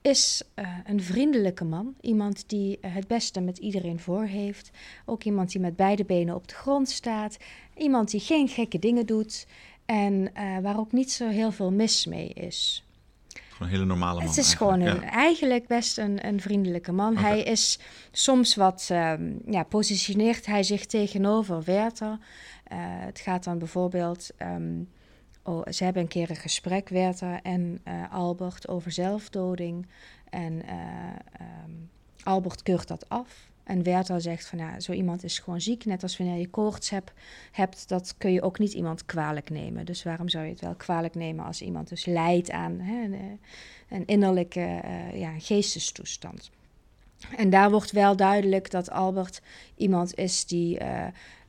Is 0.00 0.42
een 0.84 1.02
vriendelijke 1.02 1.64
man. 1.64 1.94
Iemand 2.00 2.48
die 2.48 2.78
het 2.80 3.06
beste 3.06 3.40
met 3.40 3.58
iedereen 3.58 4.00
voor 4.00 4.24
heeft. 4.24 4.70
Ook 5.06 5.24
iemand 5.24 5.52
die 5.52 5.60
met 5.60 5.76
beide 5.76 6.04
benen 6.04 6.34
op 6.34 6.48
de 6.48 6.54
grond 6.54 6.88
staat. 6.88 7.36
Iemand 7.76 8.10
die 8.10 8.20
geen 8.20 8.48
gekke 8.48 8.78
dingen 8.78 9.06
doet. 9.06 9.46
En 9.84 10.32
waar 10.62 10.78
ook 10.78 10.92
niet 10.92 11.12
zo 11.12 11.28
heel 11.28 11.52
veel 11.52 11.70
mis 11.72 12.06
mee 12.06 12.28
is. 12.28 12.83
Gewoon 13.54 13.72
een 13.72 13.78
hele 13.78 13.88
normale 13.88 14.18
man. 14.18 14.28
Het 14.28 14.36
is 14.36 14.54
gewoon 14.54 14.80
een, 14.80 15.00
ja. 15.00 15.10
eigenlijk 15.10 15.66
best 15.66 15.98
een, 15.98 16.26
een 16.26 16.40
vriendelijke 16.40 16.92
man. 16.92 17.12
Okay. 17.12 17.24
Hij 17.24 17.42
is 17.42 17.78
soms 18.12 18.54
wat, 18.54 18.88
um, 18.92 19.40
ja, 19.46 19.62
positioneert 19.62 20.46
hij 20.46 20.62
zich 20.62 20.86
tegenover 20.86 21.62
Werther. 21.62 22.08
Uh, 22.08 22.78
het 22.78 23.18
gaat 23.18 23.44
dan 23.44 23.58
bijvoorbeeld, 23.58 24.30
um, 24.38 24.88
oh, 25.42 25.62
ze 25.70 25.84
hebben 25.84 26.02
een 26.02 26.08
keer 26.08 26.30
een 26.30 26.36
gesprek, 26.36 26.88
Werther 26.88 27.40
en 27.42 27.80
uh, 27.88 28.12
Albert, 28.12 28.68
over 28.68 28.92
zelfdoding. 28.92 29.86
En 30.30 30.52
uh, 30.52 30.60
um, 31.64 31.90
Albert 32.22 32.62
keurt 32.62 32.88
dat 32.88 33.08
af. 33.08 33.52
En 33.64 33.82
Werther 33.82 34.20
zegt 34.20 34.46
van 34.46 34.58
ja, 34.58 34.80
zo 34.80 34.92
iemand 34.92 35.24
is 35.24 35.38
gewoon 35.38 35.60
ziek. 35.60 35.84
Net 35.84 36.02
als 36.02 36.16
wanneer 36.16 36.38
je 36.38 36.48
koorts 36.48 36.90
heb, 36.90 37.12
hebt, 37.52 37.88
dat 37.88 38.14
kun 38.18 38.32
je 38.32 38.42
ook 38.42 38.58
niet 38.58 38.72
iemand 38.72 39.04
kwalijk 39.04 39.50
nemen. 39.50 39.86
Dus 39.86 40.02
waarom 40.02 40.28
zou 40.28 40.44
je 40.44 40.50
het 40.50 40.60
wel 40.60 40.74
kwalijk 40.74 41.14
nemen 41.14 41.44
als 41.44 41.62
iemand 41.62 41.88
dus 41.88 42.04
lijdt 42.04 42.50
aan 42.50 42.78
hè, 42.80 43.04
een, 43.04 43.40
een, 43.88 44.06
innerlijke 44.06 44.80
uh, 44.84 45.20
ja, 45.20 45.32
geestestoestand. 45.38 46.50
En 47.36 47.50
daar 47.50 47.70
wordt 47.70 47.90
wel 47.90 48.16
duidelijk 48.16 48.70
dat 48.70 48.90
Albert 48.90 49.42
iemand 49.76 50.14
is 50.14 50.46
die, 50.46 50.80
uh, 50.80 51.06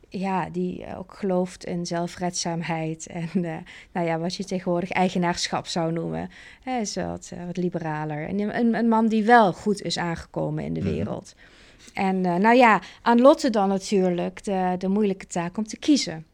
ja, 0.10 0.50
die 0.50 0.96
ook 0.96 1.14
gelooft 1.14 1.66
in 1.66 1.86
zelfredzaamheid. 1.86 3.08
En 3.22 3.30
uh, 3.34 3.56
nou 3.92 4.08
ja, 4.08 4.20
wat 4.20 4.36
je 4.36 4.46
tegenwoordig 4.46 4.92
eigenaarschap 4.92 5.68
zou 5.68 5.92
noemen. 5.92 6.30
Hij 6.64 6.82
is 6.82 6.96
wat, 6.96 7.32
wat 7.46 7.58
liberaler. 7.58 8.28
En 8.28 8.40
een, 8.40 8.74
een, 8.74 8.88
man 8.88 9.08
die 9.08 9.24
wel 9.24 9.54
goed 9.54 9.82
is 9.82 9.98
aangekomen 9.98 10.64
in 10.64 10.74
de 10.74 10.84
wereld. 10.84 11.34
Mm. 11.36 11.54
En 11.96 12.16
uh, 12.16 12.36
nou 12.36 12.56
ja, 12.56 12.82
aan 13.02 13.22
Lotte 13.22 13.50
dan 13.50 13.68
natuurlijk 13.68 14.44
de, 14.44 14.76
de 14.78 14.88
moeilijke 14.88 15.28
taak 15.28 15.58
om 15.58 15.68
te 15.68 15.78
kiezen. 15.78 16.26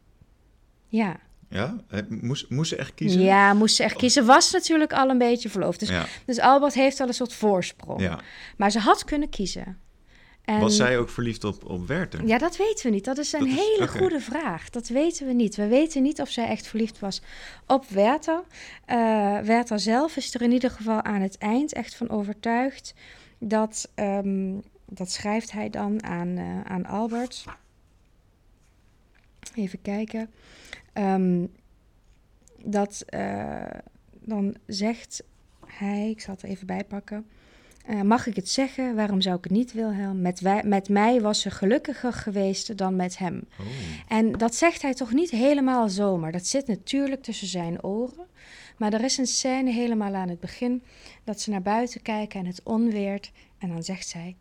Ja. 0.88 1.16
Ja? 1.48 1.76
Moest, 2.08 2.50
moest 2.50 2.68
ze 2.68 2.76
echt 2.76 2.94
kiezen? 2.94 3.20
Ja, 3.20 3.54
moest 3.54 3.76
ze 3.76 3.82
echt 3.82 3.96
kiezen. 3.96 4.26
Was 4.26 4.52
natuurlijk 4.52 4.92
al 4.92 5.08
een 5.08 5.18
beetje 5.18 5.48
verloofd. 5.48 5.80
Dus, 5.80 5.88
ja. 5.88 6.06
dus 6.26 6.40
Albert 6.40 6.74
heeft 6.74 7.00
al 7.00 7.08
een 7.08 7.14
soort 7.14 7.32
voorsprong. 7.32 8.00
Ja. 8.00 8.20
Maar 8.56 8.70
ze 8.70 8.78
had 8.78 9.04
kunnen 9.04 9.28
kiezen. 9.28 9.78
En, 10.44 10.60
was 10.60 10.76
zij 10.76 10.98
ook 10.98 11.08
verliefd 11.08 11.44
op, 11.44 11.70
op 11.70 11.86
Werther? 11.86 12.26
Ja, 12.26 12.38
dat 12.38 12.56
weten 12.56 12.86
we 12.86 12.92
niet. 12.92 13.04
Dat 13.04 13.18
is 13.18 13.32
een 13.32 13.40
dat 13.40 13.48
hele 13.48 13.76
is, 13.78 13.88
okay. 13.88 14.00
goede 14.00 14.20
vraag. 14.20 14.70
Dat 14.70 14.88
weten 14.88 15.26
we 15.26 15.32
niet. 15.32 15.56
We 15.56 15.66
weten 15.66 16.02
niet 16.02 16.20
of 16.20 16.30
zij 16.30 16.48
echt 16.48 16.66
verliefd 16.66 16.98
was 16.98 17.22
op 17.66 17.88
Werther. 17.88 18.42
Uh, 18.86 19.38
Werther 19.38 19.80
zelf 19.80 20.16
is 20.16 20.34
er 20.34 20.42
in 20.42 20.52
ieder 20.52 20.70
geval 20.70 21.02
aan 21.02 21.20
het 21.20 21.38
eind 21.38 21.72
echt 21.72 21.94
van 21.94 22.10
overtuigd 22.10 22.94
dat 23.38 23.88
um, 23.94 24.62
dat 24.94 25.10
schrijft 25.10 25.52
hij 25.52 25.70
dan 25.70 26.02
aan, 26.02 26.28
uh, 26.28 26.60
aan 26.60 26.86
Albert. 26.86 27.44
Even 29.54 29.82
kijken. 29.82 30.30
Um, 30.94 31.52
dat 32.64 33.04
uh, 33.14 33.64
dan 34.12 34.56
zegt 34.66 35.22
hij, 35.66 36.10
ik 36.10 36.20
zal 36.20 36.34
het 36.34 36.42
er 36.42 36.48
even 36.48 36.66
bijpakken. 36.66 37.26
Uh, 37.90 38.00
mag 38.02 38.26
ik 38.26 38.36
het 38.36 38.48
zeggen? 38.48 38.94
Waarom 38.94 39.20
zou 39.20 39.36
ik 39.36 39.44
het 39.44 39.52
niet, 39.52 39.72
Wilhelm? 39.72 40.20
Met, 40.20 40.40
wij, 40.40 40.62
met 40.64 40.88
mij 40.88 41.20
was 41.20 41.40
ze 41.40 41.50
gelukkiger 41.50 42.12
geweest 42.12 42.76
dan 42.76 42.96
met 42.96 43.18
hem. 43.18 43.42
Oh. 43.60 43.66
En 44.08 44.32
dat 44.32 44.54
zegt 44.54 44.82
hij 44.82 44.94
toch 44.94 45.12
niet 45.12 45.30
helemaal 45.30 45.88
zomaar. 45.88 46.32
Dat 46.32 46.46
zit 46.46 46.66
natuurlijk 46.66 47.22
tussen 47.22 47.46
zijn 47.46 47.82
oren. 47.82 48.26
Maar 48.76 48.92
er 48.92 49.04
is 49.04 49.18
een 49.18 49.26
scène 49.26 49.70
helemaal 49.70 50.14
aan 50.14 50.28
het 50.28 50.40
begin 50.40 50.82
dat 51.24 51.40
ze 51.40 51.50
naar 51.50 51.62
buiten 51.62 52.02
kijken 52.02 52.40
en 52.40 52.46
het 52.46 52.62
onweert. 52.62 53.32
En 53.58 53.68
dan 53.68 53.82
zegt 53.82 54.08
zij: 54.08 54.36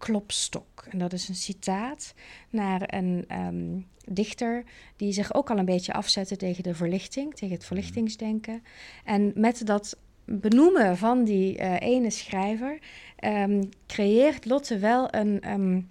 klopstok. 0.00 0.86
En 0.90 0.98
dat 0.98 1.12
is 1.12 1.28
een 1.28 1.34
citaat 1.34 2.14
naar 2.50 2.94
een 2.94 3.24
ehm, 3.28 3.78
dichter 4.04 4.64
die 4.96 5.12
zich 5.12 5.34
ook 5.34 5.50
al 5.50 5.58
een 5.58 5.64
beetje 5.64 5.92
afzette 5.92 6.36
tegen 6.36 6.62
de 6.62 6.74
verlichting, 6.74 7.34
tegen 7.34 7.54
het 7.54 7.64
verlichtingsdenken. 7.64 8.62
En 9.04 9.32
met 9.34 9.66
dat 9.66 9.96
benoemen 10.24 10.96
van 10.96 11.24
die 11.24 11.58
uh, 11.58 11.80
ene 11.80 12.10
schrijver 12.10 12.78
um, 13.24 13.68
creëert 13.86 14.44
Lotte 14.44 14.78
wel 14.78 15.14
een, 15.14 15.50
um, 15.50 15.88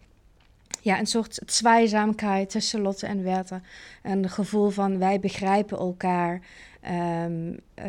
ja, 0.81 0.99
een 0.99 1.05
soort 1.05 1.41
zwaaizaamheid 1.45 2.49
tussen 2.49 2.81
Lotte 2.81 3.07
en 3.07 3.23
Werther. 3.23 3.61
Een 4.03 4.29
gevoel 4.29 4.69
van 4.69 4.97
wij 4.97 5.19
begrijpen 5.19 5.77
elkaar, 5.77 6.41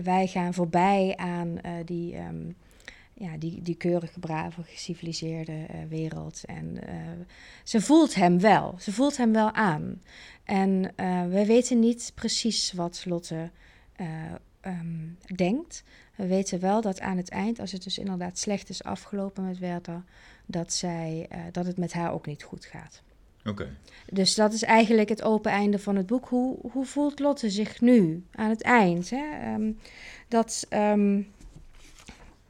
wij 0.03 0.27
gaan 0.27 0.55
voorbij 0.55 1.15
aan 1.17 1.49
uh, 1.49 1.73
die 1.85 2.17
ja, 3.21 3.37
die, 3.39 3.63
die 3.63 3.75
keurige, 3.75 4.19
brave, 4.19 4.63
geciviliseerde 4.63 5.53
uh, 5.53 5.67
wereld. 5.89 6.45
En 6.45 6.75
uh, 6.75 6.81
ze 7.65 7.81
voelt 7.81 8.15
hem 8.15 8.41
wel. 8.41 8.75
Ze 8.79 8.93
voelt 8.93 9.17
hem 9.17 9.33
wel 9.33 9.53
aan. 9.53 10.03
En 10.45 10.93
uh, 10.97 11.23
we 11.27 11.47
weten 11.47 11.79
niet 11.79 12.13
precies 12.15 12.73
wat 12.73 13.05
Lotte 13.07 13.51
um, 14.67 15.19
denkt. 15.35 15.85
We 16.17 16.27
weten 16.27 16.61
wel 16.61 16.81
dat 16.81 17.01
aan 17.01 17.17
het 17.17 17.29
eind, 17.29 17.61
als 17.61 17.73
het 17.73 17.83
dus 17.83 17.99
inderdaad 17.99 18.39
slecht 18.39 18.69
is 18.69 18.85
afgelopen 18.85 19.47
met 19.47 19.59
Werther, 19.59 20.05
dat, 20.47 20.73
zij, 20.73 21.29
dat 21.53 21.67
het 21.67 21.79
met 21.79 21.93
haar 21.93 22.13
ook 22.13 22.27
niet 22.27 22.43
goed 22.43 22.65
gaat. 22.65 23.03
Oké. 23.45 23.77
Dus 24.13 24.35
dat 24.35 24.53
is 24.53 24.63
eigenlijk 24.63 25.09
het 25.09 25.23
open 25.23 25.51
einde 25.51 25.79
van 25.79 25.97
het 25.97 26.07
boek. 26.07 26.29
Hoe, 26.29 26.59
hoe 26.73 26.85
voelt 26.85 27.19
Lotte 27.19 27.51
zich 27.51 27.81
nu 27.81 28.25
aan 28.33 28.51
het 28.51 28.63
eind? 28.63 29.11
Hè? 29.11 29.55
Um, 29.55 29.79
dat. 30.29 30.67
Um, 30.71 31.27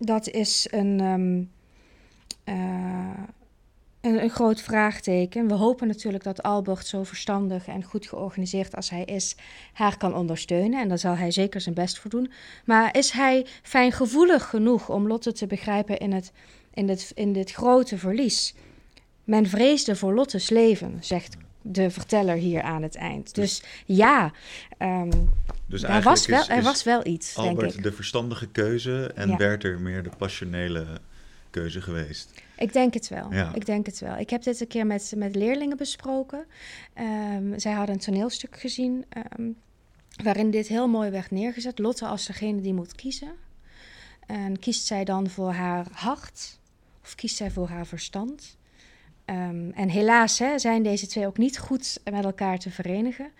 dat 0.00 0.28
is 0.28 0.66
een, 0.70 1.00
um, 1.00 1.50
uh, 2.44 3.24
een, 4.00 4.22
een, 4.22 4.30
groot 4.30 4.60
vraagteken. 4.60 5.48
We 5.48 5.54
hopen 5.54 5.86
natuurlijk 5.86 6.24
dat 6.24 6.42
Albert 6.42 6.86
zo 6.86 7.04
verstandig 7.04 7.66
en 7.66 7.84
goed 7.84 8.06
georganiseerd 8.06 8.76
als 8.76 8.90
hij 8.90 9.04
is, 9.04 9.36
haar 9.72 9.96
kan 9.96 10.14
ondersteunen. 10.14 10.80
En 10.80 10.88
daar 10.88 10.98
zal 10.98 11.16
hij 11.16 11.30
zeker 11.30 11.60
zijn 11.60 11.74
best 11.74 11.98
voor 11.98 12.10
doen. 12.10 12.30
Maar 12.64 12.96
is 12.96 13.10
hij 13.10 13.46
fijngevoelig 13.62 14.48
genoeg 14.48 14.88
om 14.88 15.06
Lotte 15.06 15.32
te 15.32 15.46
begrijpen 15.46 15.98
in, 15.98 16.12
het, 16.12 16.32
in, 16.74 16.88
het, 16.88 17.12
in 17.14 17.32
dit 17.32 17.52
grote 17.52 17.98
verlies? 17.98 18.54
Men 19.24 19.46
vreesde 19.46 19.96
voor 19.96 20.14
Lottes 20.14 20.50
leven, 20.50 20.96
zegt 21.00 21.36
de 21.62 21.90
verteller 21.90 22.36
hier 22.36 22.62
aan 22.62 22.82
het 22.82 22.94
eind. 22.94 23.34
Dus, 23.34 23.62
ja, 23.86 24.32
um, 24.78 25.30
dus 25.66 25.82
er, 25.82 26.02
was 26.02 26.26
wel, 26.26 26.46
er 26.48 26.62
was 26.62 26.82
wel 26.82 27.06
iets, 27.06 27.36
Albert 27.36 27.60
denk 27.60 27.72
ik. 27.72 27.82
de 27.82 27.92
verstandige 27.92 28.46
keuze 28.46 29.12
en 29.14 29.28
ja. 29.28 29.36
Werther 29.36 29.80
meer 29.80 30.02
de 30.02 30.10
passionele 30.18 30.86
keuze 31.50 31.80
geweest. 31.80 32.32
Ik 32.56 32.72
denk 32.72 32.94
het 32.94 33.08
wel. 33.08 33.32
Ja. 33.32 33.54
Ik 33.54 33.66
denk 33.66 33.86
het 33.86 34.00
wel. 34.00 34.16
Ik 34.16 34.30
heb 34.30 34.42
dit 34.42 34.60
een 34.60 34.66
keer 34.66 34.86
met, 34.86 35.12
met 35.16 35.34
leerlingen 35.34 35.76
besproken. 35.76 36.44
Um, 37.34 37.58
zij 37.58 37.72
hadden 37.72 37.94
een 37.94 38.00
toneelstuk 38.00 38.60
gezien 38.60 39.04
um, 39.38 39.56
waarin 40.22 40.50
dit 40.50 40.66
heel 40.66 40.88
mooi 40.88 41.10
werd 41.10 41.30
neergezet. 41.30 41.78
Lotte 41.78 42.06
als 42.06 42.26
degene 42.26 42.60
die 42.60 42.74
moet 42.74 42.94
kiezen. 42.94 43.32
En 44.26 44.58
kiest 44.58 44.86
zij 44.86 45.04
dan 45.04 45.30
voor 45.30 45.52
haar 45.52 45.86
hart 45.92 46.58
of 47.02 47.14
kiest 47.14 47.36
zij 47.36 47.50
voor 47.50 47.68
haar 47.68 47.86
verstand? 47.86 48.56
Um, 49.30 49.70
en 49.74 49.88
helaas 49.88 50.38
hè, 50.38 50.58
zijn 50.58 50.82
deze 50.82 51.06
twee 51.06 51.26
ook 51.26 51.38
niet 51.38 51.58
goed 51.58 52.00
met 52.10 52.24
elkaar 52.24 52.58
te 52.58 52.70
verenigen. 52.70 53.30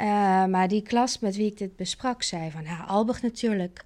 Uh, 0.00 0.44
maar 0.44 0.68
die 0.68 0.82
klas 0.82 1.18
met 1.18 1.36
wie 1.36 1.46
ik 1.46 1.58
dit 1.58 1.76
besprak 1.76 2.22
zei 2.22 2.50
van, 2.50 2.64
ja, 2.64 2.84
Albert 2.86 3.22
natuurlijk. 3.22 3.84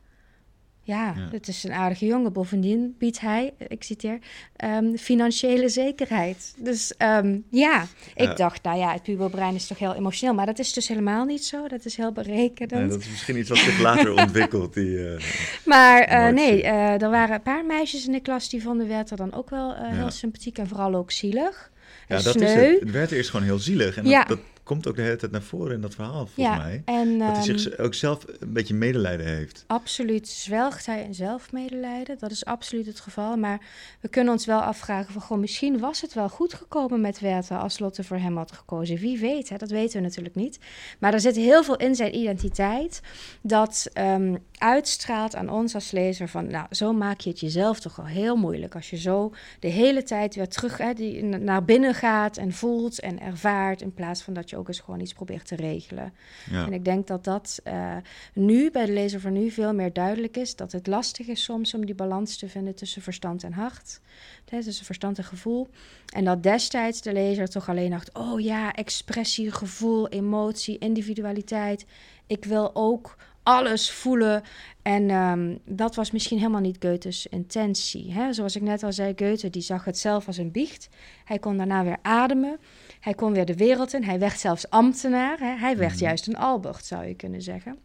Ja, 0.86 1.14
ja, 1.16 1.28
het 1.30 1.48
is 1.48 1.64
een 1.64 1.72
aardige 1.72 2.06
jongen. 2.06 2.32
Bovendien 2.32 2.94
biedt 2.98 3.20
hij, 3.20 3.54
ik 3.68 3.82
citeer, 3.82 4.18
um, 4.64 4.98
financiële 4.98 5.68
zekerheid. 5.68 6.54
Dus 6.58 6.94
um, 6.98 7.44
ja, 7.50 7.86
ik 8.14 8.36
dacht, 8.36 8.62
nou 8.62 8.78
ja, 8.78 8.92
het 8.92 9.02
puberbrein 9.02 9.54
is 9.54 9.66
toch 9.66 9.78
heel 9.78 9.94
emotioneel. 9.94 10.34
Maar 10.34 10.46
dat 10.46 10.58
is 10.58 10.72
dus 10.72 10.88
helemaal 10.88 11.24
niet 11.24 11.44
zo. 11.44 11.68
Dat 11.68 11.84
is 11.84 11.96
heel 11.96 12.12
berekenend. 12.12 12.70
Nee, 12.70 12.88
dat 12.88 13.00
is 13.00 13.10
misschien 13.10 13.38
iets 13.38 13.48
wat 13.48 13.58
zich 13.58 13.80
later 13.80 14.12
ontwikkelt. 14.24 14.74
Die, 14.74 14.90
uh, 14.90 15.20
maar 15.64 16.28
uh, 16.28 16.34
nee, 16.34 16.62
uh, 16.62 17.02
er 17.02 17.10
waren 17.10 17.34
een 17.34 17.42
paar 17.42 17.64
meisjes 17.64 18.06
in 18.06 18.12
de 18.12 18.20
klas 18.20 18.48
die 18.48 18.62
vonden 18.62 18.88
Werther 18.88 19.16
dan 19.16 19.34
ook 19.34 19.50
wel 19.50 19.68
ja. 19.68 19.84
heel 19.84 20.10
sympathiek 20.10 20.58
en 20.58 20.68
vooral 20.68 20.94
ook 20.94 21.10
zielig. 21.10 21.70
Ja, 22.08 22.22
dat 22.22 22.34
sneu. 22.34 22.44
is 22.44 22.80
het. 22.80 22.90
Werther 22.90 23.18
is 23.18 23.28
gewoon 23.28 23.46
heel 23.46 23.58
zielig. 23.58 23.96
En 23.96 24.04
dat, 24.04 24.28
dat 24.28 24.38
komt 24.66 24.86
ook 24.86 24.96
de 24.96 25.02
hele 25.02 25.16
tijd 25.16 25.32
naar 25.32 25.42
voren 25.42 25.74
in 25.74 25.80
dat 25.80 25.94
verhaal, 25.94 26.26
volgens 26.26 26.56
ja, 26.56 26.56
mij. 26.56 26.82
En, 26.84 27.18
dat 27.18 27.36
hij 27.36 27.58
zich 27.58 27.78
ook 27.78 27.94
zelf 27.94 28.24
een 28.38 28.52
beetje 28.52 28.74
medelijden 28.74 29.26
heeft. 29.26 29.64
Absoluut. 29.66 30.28
Zwelgt 30.28 30.86
hij 30.86 31.02
in 31.02 31.14
zelfmedelijden? 31.14 32.18
Dat 32.18 32.30
is 32.30 32.44
absoluut 32.44 32.86
het 32.86 33.00
geval. 33.00 33.36
Maar 33.36 33.60
we 34.00 34.08
kunnen 34.08 34.32
ons 34.32 34.46
wel 34.46 34.60
afvragen 34.60 35.12
van... 35.12 35.22
Goh, 35.22 35.38
misschien 35.38 35.78
was 35.78 36.00
het 36.00 36.14
wel 36.14 36.28
goed 36.28 36.54
gekomen 36.54 37.00
met 37.00 37.20
Werther... 37.20 37.58
als 37.58 37.78
Lotte 37.78 38.04
voor 38.04 38.16
hem 38.16 38.36
had 38.36 38.52
gekozen. 38.52 38.96
Wie 38.96 39.18
weet, 39.18 39.48
hè? 39.48 39.56
dat 39.56 39.70
weten 39.70 39.96
we 39.96 40.06
natuurlijk 40.06 40.34
niet. 40.34 40.58
Maar 40.98 41.12
er 41.12 41.20
zit 41.20 41.36
heel 41.36 41.64
veel 41.64 41.76
in 41.76 41.94
zijn 41.94 42.16
identiteit... 42.16 43.00
dat 43.40 43.90
um, 43.94 44.38
uitstraalt 44.58 45.34
aan 45.34 45.50
ons 45.50 45.74
als 45.74 45.90
lezer 45.90 46.28
van... 46.28 46.46
nou, 46.46 46.66
zo 46.70 46.92
maak 46.92 47.20
je 47.20 47.30
het 47.30 47.40
jezelf 47.40 47.80
toch 47.80 47.96
wel 47.96 48.06
heel 48.06 48.36
moeilijk... 48.36 48.74
als 48.74 48.90
je 48.90 48.96
zo 48.96 49.32
de 49.60 49.68
hele 49.68 50.02
tijd 50.02 50.34
weer 50.34 50.48
terug 50.48 50.78
hè, 50.78 50.92
die, 50.92 51.22
naar 51.22 51.64
binnen 51.64 51.94
gaat... 51.94 52.36
en 52.36 52.52
voelt 52.52 53.00
en 53.00 53.20
ervaart... 53.20 53.82
in 53.82 53.94
plaats 53.94 54.22
van 54.22 54.34
dat 54.34 54.50
je 54.50 54.56
ook 54.56 54.68
eens 54.68 54.80
gewoon 54.80 55.00
iets 55.00 55.12
probeert 55.12 55.46
te 55.46 55.56
regelen. 55.56 56.12
Ja. 56.50 56.66
En 56.66 56.72
ik 56.72 56.84
denk 56.84 57.06
dat 57.06 57.24
dat 57.24 57.60
uh, 57.64 57.96
nu 58.32 58.70
bij 58.70 58.86
de 58.86 58.92
lezer 58.92 59.20
van 59.20 59.32
nu 59.32 59.50
veel 59.50 59.74
meer 59.74 59.92
duidelijk 59.92 60.36
is. 60.36 60.56
Dat 60.56 60.72
het 60.72 60.86
lastig 60.86 61.26
is 61.26 61.42
soms 61.42 61.74
om 61.74 61.86
die 61.86 61.94
balans 61.94 62.36
te 62.36 62.48
vinden 62.48 62.74
tussen 62.74 63.02
verstand 63.02 63.42
en 63.42 63.52
hart. 63.52 64.00
Hè, 64.48 64.62
tussen 64.62 64.84
verstand 64.84 65.18
en 65.18 65.24
gevoel. 65.24 65.68
En 66.14 66.24
dat 66.24 66.42
destijds 66.42 67.02
de 67.02 67.12
lezer 67.12 67.48
toch 67.48 67.68
alleen 67.68 67.90
dacht: 67.90 68.14
oh 68.14 68.40
ja, 68.40 68.72
expressie, 68.72 69.52
gevoel, 69.52 70.08
emotie, 70.08 70.78
individualiteit. 70.78 71.86
Ik 72.26 72.44
wil 72.44 72.70
ook 72.74 73.16
alles 73.46 73.90
voelen. 73.90 74.42
En 74.82 75.10
um, 75.10 75.58
dat 75.64 75.94
was 75.94 76.10
misschien 76.10 76.38
helemaal 76.38 76.60
niet 76.60 76.76
Goethes 76.80 77.26
intentie. 77.26 78.12
Hè? 78.12 78.32
Zoals 78.32 78.56
ik 78.56 78.62
net 78.62 78.82
al 78.82 78.92
zei, 78.92 79.12
Goethe 79.16 79.50
die 79.50 79.62
zag 79.62 79.84
het 79.84 79.98
zelf 79.98 80.26
als 80.26 80.36
een 80.36 80.50
biecht. 80.50 80.88
Hij 81.24 81.38
kon 81.38 81.56
daarna 81.56 81.84
weer 81.84 81.98
ademen. 82.02 82.58
Hij 83.00 83.14
kon 83.14 83.32
weer 83.32 83.44
de 83.44 83.54
wereld 83.54 83.94
in. 83.94 84.04
Hij 84.04 84.18
werd 84.18 84.38
zelfs 84.38 84.70
ambtenaar. 84.70 85.38
Hè? 85.38 85.56
Hij 85.56 85.76
werd 85.76 85.92
mm. 85.92 85.98
juist 85.98 86.26
een 86.26 86.36
Albert, 86.36 86.84
zou 86.84 87.04
je 87.06 87.14
kunnen 87.14 87.42
zeggen. 87.42 87.78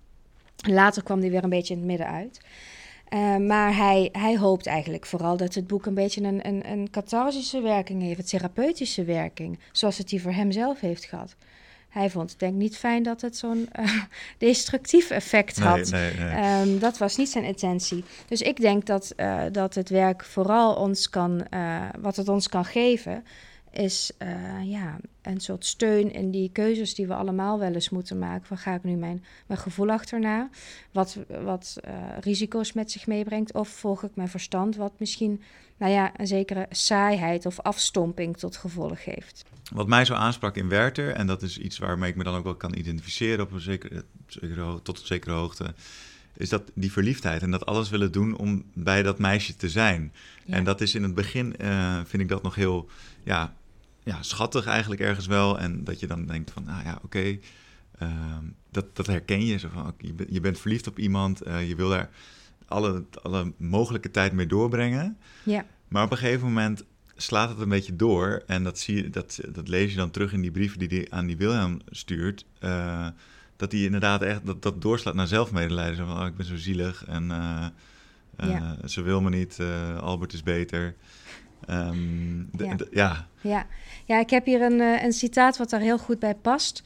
Later 0.69 1.03
kwam 1.03 1.19
hij 1.19 1.29
weer 1.29 1.43
een 1.43 1.49
beetje 1.49 1.73
in 1.73 1.79
het 1.79 1.89
midden 1.89 2.07
uit. 2.07 2.39
Uh, 3.13 3.37
maar 3.37 3.75
hij, 3.75 4.09
hij 4.11 4.37
hoopt 4.37 4.67
eigenlijk 4.67 5.05
vooral 5.05 5.37
dat 5.37 5.53
het 5.53 5.67
boek 5.67 5.85
een 5.85 5.93
beetje 5.93 6.21
een, 6.21 6.47
een, 6.47 6.71
een 6.71 6.89
catharsische 6.89 7.61
werking 7.61 8.01
heeft, 8.01 8.19
een 8.19 8.25
therapeutische 8.25 9.03
werking, 9.03 9.59
zoals 9.71 9.97
het 9.97 10.09
die 10.09 10.21
voor 10.21 10.31
hem 10.31 10.51
zelf 10.51 10.79
heeft 10.79 11.05
gehad. 11.05 11.35
Hij 11.91 12.09
vond 12.09 12.29
het 12.29 12.39
denk 12.39 12.53
ik 12.53 12.59
niet 12.59 12.77
fijn 12.77 13.03
dat 13.03 13.21
het 13.21 13.37
zo'n 13.37 13.69
uh, 13.79 14.03
destructief 14.37 15.09
effect 15.09 15.59
had. 15.59 15.89
Nee, 15.91 16.13
nee, 16.13 16.33
nee. 16.33 16.61
Um, 16.61 16.79
dat 16.79 16.97
was 16.97 17.17
niet 17.17 17.29
zijn 17.29 17.43
intentie. 17.43 18.03
Dus 18.27 18.41
ik 18.41 18.59
denk 18.59 18.85
dat, 18.85 19.13
uh, 19.17 19.43
dat 19.51 19.75
het 19.75 19.89
werk 19.89 20.23
vooral 20.23 20.75
ons 20.75 21.09
kan, 21.09 21.45
uh, 21.53 21.85
wat 21.99 22.15
het 22.15 22.29
ons 22.29 22.49
kan 22.49 22.65
geven, 22.65 23.23
is 23.71 24.11
ja, 24.63 24.97
een 25.21 25.39
soort 25.39 25.65
steun 25.65 26.13
in 26.13 26.31
die 26.31 26.49
keuzes 26.51 26.95
die 26.95 27.07
we 27.07 27.13
allemaal 27.13 27.59
wel 27.59 27.73
eens 27.73 27.89
moeten 27.89 28.19
maken. 28.19 28.45
Van 28.45 28.57
ga 28.57 28.73
ik 28.73 28.83
nu 28.83 28.95
mijn, 28.95 29.23
mijn 29.45 29.59
gevoel 29.59 29.89
achterna, 29.89 30.49
wat, 30.91 31.17
wat 31.43 31.77
risico's 32.19 32.73
met 32.73 32.91
zich 32.91 33.07
meebrengt, 33.07 33.53
of 33.53 33.67
volg 33.69 34.03
ik 34.03 34.15
mijn 34.15 34.27
verstand, 34.27 34.75
wat 34.75 34.91
misschien 34.97 35.41
nou 35.81 35.93
ja, 35.93 36.11
een 36.15 36.27
zekere 36.27 36.65
saaiheid 36.69 37.45
of 37.45 37.59
afstomping 37.59 38.37
tot 38.37 38.57
gevolg 38.57 39.03
heeft. 39.03 39.45
Wat 39.71 39.87
mij 39.87 40.05
zo 40.05 40.13
aansprak 40.13 40.55
in 40.55 40.69
Werther, 40.69 41.09
en 41.13 41.27
dat 41.27 41.41
is 41.41 41.57
iets 41.57 41.77
waarmee 41.77 42.09
ik 42.09 42.15
me 42.15 42.23
dan 42.23 42.35
ook 42.35 42.43
wel 42.43 42.55
kan 42.55 42.75
identificeren 42.75 43.45
op 43.45 43.51
een 43.51 43.59
zekere, 43.59 44.03
tot 44.83 44.99
een 44.99 45.05
zekere 45.05 45.33
hoogte, 45.33 45.73
is 46.33 46.49
dat 46.49 46.71
die 46.73 46.91
verliefdheid 46.91 47.41
en 47.41 47.51
dat 47.51 47.65
alles 47.65 47.89
willen 47.89 48.11
doen 48.11 48.37
om 48.37 48.63
bij 48.73 49.03
dat 49.03 49.19
meisje 49.19 49.55
te 49.55 49.69
zijn. 49.69 50.13
Ja. 50.45 50.53
En 50.53 50.63
dat 50.63 50.81
is 50.81 50.95
in 50.95 51.03
het 51.03 51.15
begin, 51.15 51.55
uh, 51.61 51.99
vind 52.05 52.23
ik 52.23 52.29
dat 52.29 52.43
nog 52.43 52.55
heel 52.55 52.89
ja, 53.23 53.53
ja, 54.03 54.23
schattig 54.23 54.65
eigenlijk 54.65 55.01
ergens 55.01 55.27
wel. 55.27 55.59
En 55.59 55.83
dat 55.83 55.99
je 55.99 56.07
dan 56.07 56.25
denkt 56.25 56.51
van, 56.51 56.63
nou 56.63 56.83
ja, 56.83 56.93
oké, 56.93 57.05
okay, 57.05 57.39
uh, 58.01 58.37
dat, 58.71 58.95
dat 58.95 59.07
herken 59.07 59.45
je. 59.45 59.57
Zo 59.57 59.67
van, 59.73 59.93
je, 59.97 60.13
je 60.29 60.39
bent 60.39 60.59
verliefd 60.59 60.87
op 60.87 60.99
iemand, 60.99 61.47
uh, 61.47 61.67
je 61.67 61.75
wil 61.75 61.89
daar 61.89 62.09
alle, 62.71 63.03
alle 63.21 63.53
mogelijke 63.57 64.11
tijd 64.11 64.31
mee 64.33 64.45
doorbrengen. 64.45 65.17
Ja. 65.43 65.65
Maar 65.87 66.03
op 66.03 66.11
een 66.11 66.17
gegeven 66.17 66.47
moment 66.47 66.83
slaat 67.15 67.49
het 67.49 67.59
een 67.59 67.69
beetje 67.69 67.95
door. 67.95 68.43
En 68.47 68.63
dat, 68.63 68.79
zie 68.79 68.95
je, 68.95 69.09
dat, 69.09 69.39
dat 69.53 69.67
lees 69.67 69.91
je 69.91 69.97
dan 69.97 70.11
terug 70.11 70.33
in 70.33 70.41
die 70.41 70.51
brieven 70.51 70.79
die 70.79 70.87
hij 70.87 71.07
aan 71.09 71.25
die 71.25 71.37
Wilhelm 71.37 71.79
stuurt. 71.89 72.45
Uh, 72.59 73.07
dat 73.55 73.71
hij 73.71 73.81
inderdaad 73.81 74.21
echt 74.21 74.45
dat, 74.45 74.61
dat 74.61 74.81
doorslaat 74.81 75.15
naar 75.15 75.27
zelfmedelijden. 75.27 75.95
Zo 75.95 76.05
van, 76.05 76.19
oh, 76.19 76.25
ik 76.25 76.35
ben 76.35 76.45
zo 76.45 76.55
zielig. 76.55 77.05
En 77.05 77.23
uh, 77.23 77.65
Uh, 78.43 78.71
Ze 78.85 79.01
wil 79.01 79.21
me 79.21 79.29
niet, 79.29 79.57
Albert 79.99 80.33
is 80.33 80.43
beter. 80.43 80.95
Um, 81.69 82.49
ja. 82.57 82.75
ja. 82.91 83.27
ja. 83.41 83.67
Ja. 84.05 84.19
ik 84.19 84.29
heb 84.29 84.45
hier 84.45 84.61
een, 84.61 84.79
een 84.79 85.13
citaat 85.13 85.57
wat 85.57 85.69
daar 85.69 85.79
heel 85.79 85.97
goed 85.97 86.19
bij 86.19 86.35
past. 86.35 86.83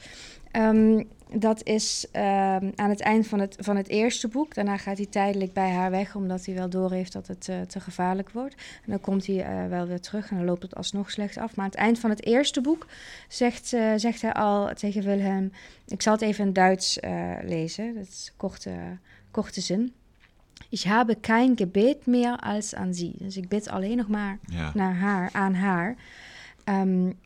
Um, 0.57 1.07
dat 1.33 1.63
is 1.63 2.07
ehm, 2.11 2.71
aan 2.75 2.89
het 2.89 3.01
eind 3.01 3.27
van 3.27 3.39
het, 3.39 3.55
van 3.59 3.75
het 3.75 3.87
eerste 3.87 4.27
boek. 4.27 4.53
Daarna 4.53 4.77
gaat 4.77 4.97
hij 4.97 5.05
tijdelijk 5.05 5.53
bij 5.53 5.71
haar 5.71 5.91
weg, 5.91 6.15
omdat 6.15 6.45
hij 6.45 6.55
wel 6.55 6.69
doorheeft 6.69 7.13
dat 7.13 7.27
het 7.27 7.47
uh, 7.47 7.61
te 7.61 7.79
gevaarlijk 7.79 8.29
wordt. 8.29 8.55
En 8.55 8.91
dan 8.91 9.01
komt 9.01 9.25
hij 9.25 9.35
uh, 9.35 9.69
wel 9.69 9.87
weer 9.87 10.01
terug 10.01 10.29
en 10.29 10.37
dan 10.37 10.45
loopt 10.45 10.61
het 10.61 10.75
alsnog 10.75 11.11
slecht 11.11 11.37
af. 11.37 11.55
Maar 11.55 11.65
aan 11.65 11.71
het 11.71 11.79
eind 11.79 11.99
van 11.99 12.09
het 12.09 12.25
eerste 12.25 12.61
boek 12.61 12.87
zegt, 13.27 13.73
uh, 13.73 13.91
zegt 13.95 14.21
hij 14.21 14.33
al 14.33 14.73
tegen 14.73 15.03
Wilhelm... 15.03 15.51
Ik 15.87 16.01
zal 16.01 16.13
het 16.13 16.21
even 16.21 16.45
in 16.45 16.53
Duits 16.53 16.99
lezen, 17.43 17.95
dat 17.95 18.07
is 18.07 18.33
korte, 18.37 18.71
korte 19.31 19.61
zin. 19.61 19.93
Ik 20.69 20.81
habe 20.81 21.15
kein 21.15 21.57
Gebet 21.57 22.05
meer 22.05 22.37
als 22.37 22.75
aan 22.75 22.93
sie. 22.93 23.13
Dus 23.17 23.37
ik 23.37 23.47
bid 23.47 23.69
alleen 23.69 23.97
nog 23.97 24.07
maar 24.07 24.39
ja. 24.45 24.71
naar 24.73 24.95
haar, 24.95 25.29
aan 25.31 25.53
haar. 25.53 25.95
Um, 26.65 27.17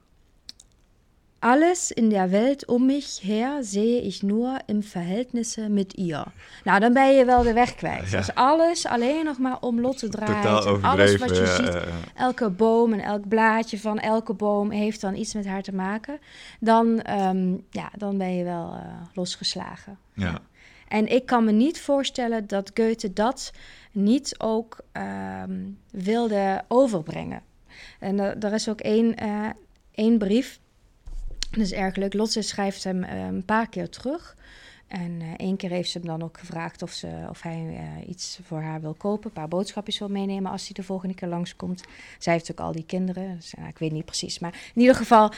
Alles 1.41 1.91
in 1.91 2.09
der 2.09 2.31
Welt 2.31 2.67
um 2.67 2.85
mich 2.85 3.21
her 3.23 3.63
sehe 3.63 4.01
ich 4.01 4.23
nur 4.23 4.59
im 4.67 4.83
Verhältnisse 4.83 5.69
mit 5.69 5.93
ihr. 5.93 6.25
Nou, 6.63 6.79
dan 6.79 6.93
ben 6.93 7.15
je 7.15 7.25
wel 7.25 7.43
de 7.43 7.53
weg 7.53 7.75
kwijt. 7.75 8.09
Ja. 8.09 8.17
Als 8.17 8.33
alles 8.33 8.85
alleen 8.85 9.25
nog 9.25 9.37
maar 9.37 9.57
om 9.59 9.81
Lotte 9.81 10.09
draait. 10.09 10.81
alles 10.81 11.15
wat 11.17 11.37
je 11.37 11.47
ziet, 11.47 11.77
elke 12.15 12.49
boom 12.49 12.93
en 12.93 12.99
elk 12.99 13.27
blaadje 13.27 13.79
van 13.79 13.99
elke 13.99 14.33
boom 14.33 14.71
heeft 14.71 15.01
dan 15.01 15.15
iets 15.15 15.33
met 15.33 15.45
haar 15.45 15.61
te 15.61 15.75
maken. 15.75 16.19
Dan, 16.59 17.01
um, 17.09 17.65
ja, 17.69 17.91
dan 17.97 18.17
ben 18.17 18.35
je 18.35 18.43
wel 18.43 18.73
uh, 18.73 18.79
losgeslagen. 19.13 19.97
Ja. 20.13 20.39
En 20.87 21.07
ik 21.07 21.25
kan 21.25 21.43
me 21.43 21.51
niet 21.51 21.81
voorstellen 21.81 22.47
dat 22.47 22.71
Goethe 22.73 23.13
dat 23.13 23.51
niet 23.91 24.35
ook 24.37 24.77
um, 25.43 25.77
wilde 25.91 26.61
overbrengen. 26.67 27.41
En 27.99 28.19
er 28.19 28.53
is 28.53 28.69
ook 28.69 28.79
één, 28.79 29.23
uh, 29.23 29.49
één 29.91 30.17
brief 30.17 30.59
dat 31.51 31.61
is 31.61 31.71
erg 31.71 31.95
leuk. 31.95 32.13
Lotte 32.13 32.41
schrijft 32.41 32.83
hem 32.83 33.03
uh, 33.03 33.25
een 33.25 33.45
paar 33.45 33.69
keer 33.69 33.89
terug. 33.89 34.37
En 34.87 35.21
uh, 35.21 35.27
één 35.37 35.57
keer 35.57 35.69
heeft 35.69 35.89
ze 35.89 35.97
hem 35.97 36.07
dan 36.07 36.23
ook 36.23 36.37
gevraagd 36.37 36.81
of, 36.81 36.91
ze, 36.91 37.25
of 37.29 37.41
hij 37.41 37.65
uh, 37.69 38.09
iets 38.09 38.39
voor 38.43 38.61
haar 38.61 38.81
wil 38.81 38.93
kopen. 38.93 39.25
Een 39.25 39.31
paar 39.31 39.47
boodschapjes 39.47 39.99
wil 39.99 40.09
meenemen 40.09 40.51
als 40.51 40.65
hij 40.65 40.73
de 40.73 40.83
volgende 40.83 41.15
keer 41.15 41.27
langskomt. 41.27 41.83
Zij 42.19 42.33
heeft 42.33 42.51
ook 42.51 42.59
al 42.59 42.71
die 42.71 42.85
kinderen. 42.85 43.35
Dus, 43.35 43.53
ik 43.67 43.77
weet 43.77 43.91
niet 43.91 44.05
precies. 44.05 44.39
Maar 44.39 44.53
in 44.73 44.81
ieder 44.81 44.95
geval, 44.95 45.31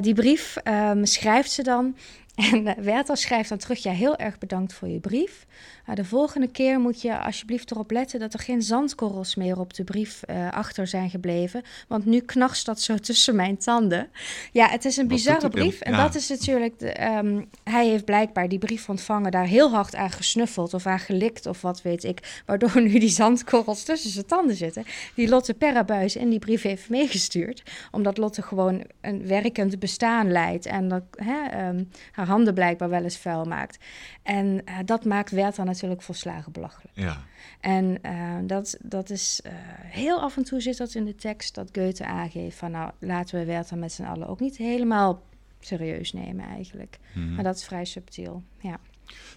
die 0.00 0.14
brief 0.14 0.56
um, 0.64 1.06
schrijft 1.06 1.50
ze 1.50 1.62
dan. 1.62 1.96
En 2.40 2.66
uh, 2.66 2.72
Werther 2.72 3.16
schrijft 3.16 3.48
dan 3.48 3.58
terug: 3.58 3.82
Ja, 3.82 3.92
heel 3.92 4.16
erg 4.16 4.38
bedankt 4.38 4.72
voor 4.72 4.88
je 4.88 5.00
brief. 5.00 5.46
Uh, 5.88 5.94
de 5.94 6.04
volgende 6.04 6.48
keer 6.48 6.80
moet 6.80 7.02
je 7.02 7.18
alsjeblieft 7.18 7.70
erop 7.70 7.90
letten 7.90 8.20
dat 8.20 8.32
er 8.32 8.40
geen 8.40 8.62
zandkorrels 8.62 9.34
meer 9.34 9.58
op 9.58 9.74
de 9.74 9.84
brief 9.84 10.22
uh, 10.30 10.50
achter 10.50 10.86
zijn 10.86 11.10
gebleven. 11.10 11.62
Want 11.88 12.04
nu 12.04 12.20
knarst 12.20 12.66
dat 12.66 12.80
zo 12.80 12.96
tussen 12.96 13.36
mijn 13.36 13.58
tanden. 13.58 14.08
Ja, 14.52 14.68
het 14.68 14.84
is 14.84 14.96
een 14.96 15.08
bizarre 15.08 15.48
brief. 15.48 15.80
En 15.80 15.96
dat 15.96 16.14
is 16.14 16.28
natuurlijk. 16.28 16.78
De, 16.78 17.04
um, 17.04 17.48
hij 17.64 17.88
heeft 17.88 18.04
blijkbaar 18.04 18.48
die 18.48 18.58
brief 18.58 18.88
ontvangen, 18.88 19.30
daar 19.30 19.46
heel 19.46 19.70
hard 19.70 19.94
aan 19.94 20.10
gesnuffeld 20.10 20.74
of 20.74 20.86
aan 20.86 20.98
gelikt 20.98 21.46
of 21.46 21.60
wat 21.60 21.82
weet 21.82 22.04
ik. 22.04 22.42
Waardoor 22.46 22.82
nu 22.82 22.98
die 22.98 23.08
zandkorrels 23.08 23.82
tussen 23.82 24.10
zijn 24.10 24.26
tanden 24.26 24.56
zitten. 24.56 24.84
Die 25.14 25.28
Lotte 25.28 25.54
Perrabuis 25.54 26.16
in 26.16 26.30
die 26.30 26.38
brief 26.38 26.62
heeft 26.62 26.88
meegestuurd. 26.88 27.62
Omdat 27.90 28.18
Lotte 28.18 28.42
gewoon 28.42 28.84
een 29.00 29.26
werkend 29.26 29.78
bestaan 29.78 30.32
leidt. 30.32 30.66
En 30.66 30.88
dat 30.88 31.02
hè, 31.10 31.68
um, 31.68 31.88
haar 32.12 32.26
handen 32.30 32.54
blijkbaar 32.54 32.88
wel 32.88 33.02
eens 33.02 33.18
vuil 33.18 33.44
maakt. 33.44 33.78
En 34.22 34.46
uh, 34.46 34.78
dat 34.84 35.04
maakt 35.04 35.30
Werther 35.30 35.64
natuurlijk 35.64 36.02
volslagen 36.02 36.52
belachelijk. 36.52 36.96
Ja. 36.96 37.24
En 37.60 37.98
uh, 38.04 38.36
dat, 38.42 38.76
dat 38.82 39.10
is 39.10 39.40
uh, 39.46 39.52
heel 39.84 40.20
af 40.20 40.36
en 40.36 40.44
toe 40.44 40.60
zit 40.60 40.76
dat 40.76 40.94
in 40.94 41.04
de 41.04 41.14
tekst 41.14 41.54
dat 41.54 41.68
Goethe 41.72 42.04
aangeeft 42.04 42.56
van 42.56 42.70
nou 42.70 42.90
laten 42.98 43.38
we 43.38 43.44
Werther 43.44 43.78
met 43.78 43.92
z'n 43.92 44.02
allen 44.02 44.28
ook 44.28 44.40
niet 44.40 44.56
helemaal 44.56 45.22
serieus 45.60 46.12
nemen 46.12 46.46
eigenlijk. 46.46 46.98
Mm 47.14 47.22
-hmm. 47.22 47.34
Maar 47.34 47.44
dat 47.44 47.56
is 47.56 47.64
vrij 47.64 47.84
subtiel. 47.84 48.42
Ja. 48.60 48.78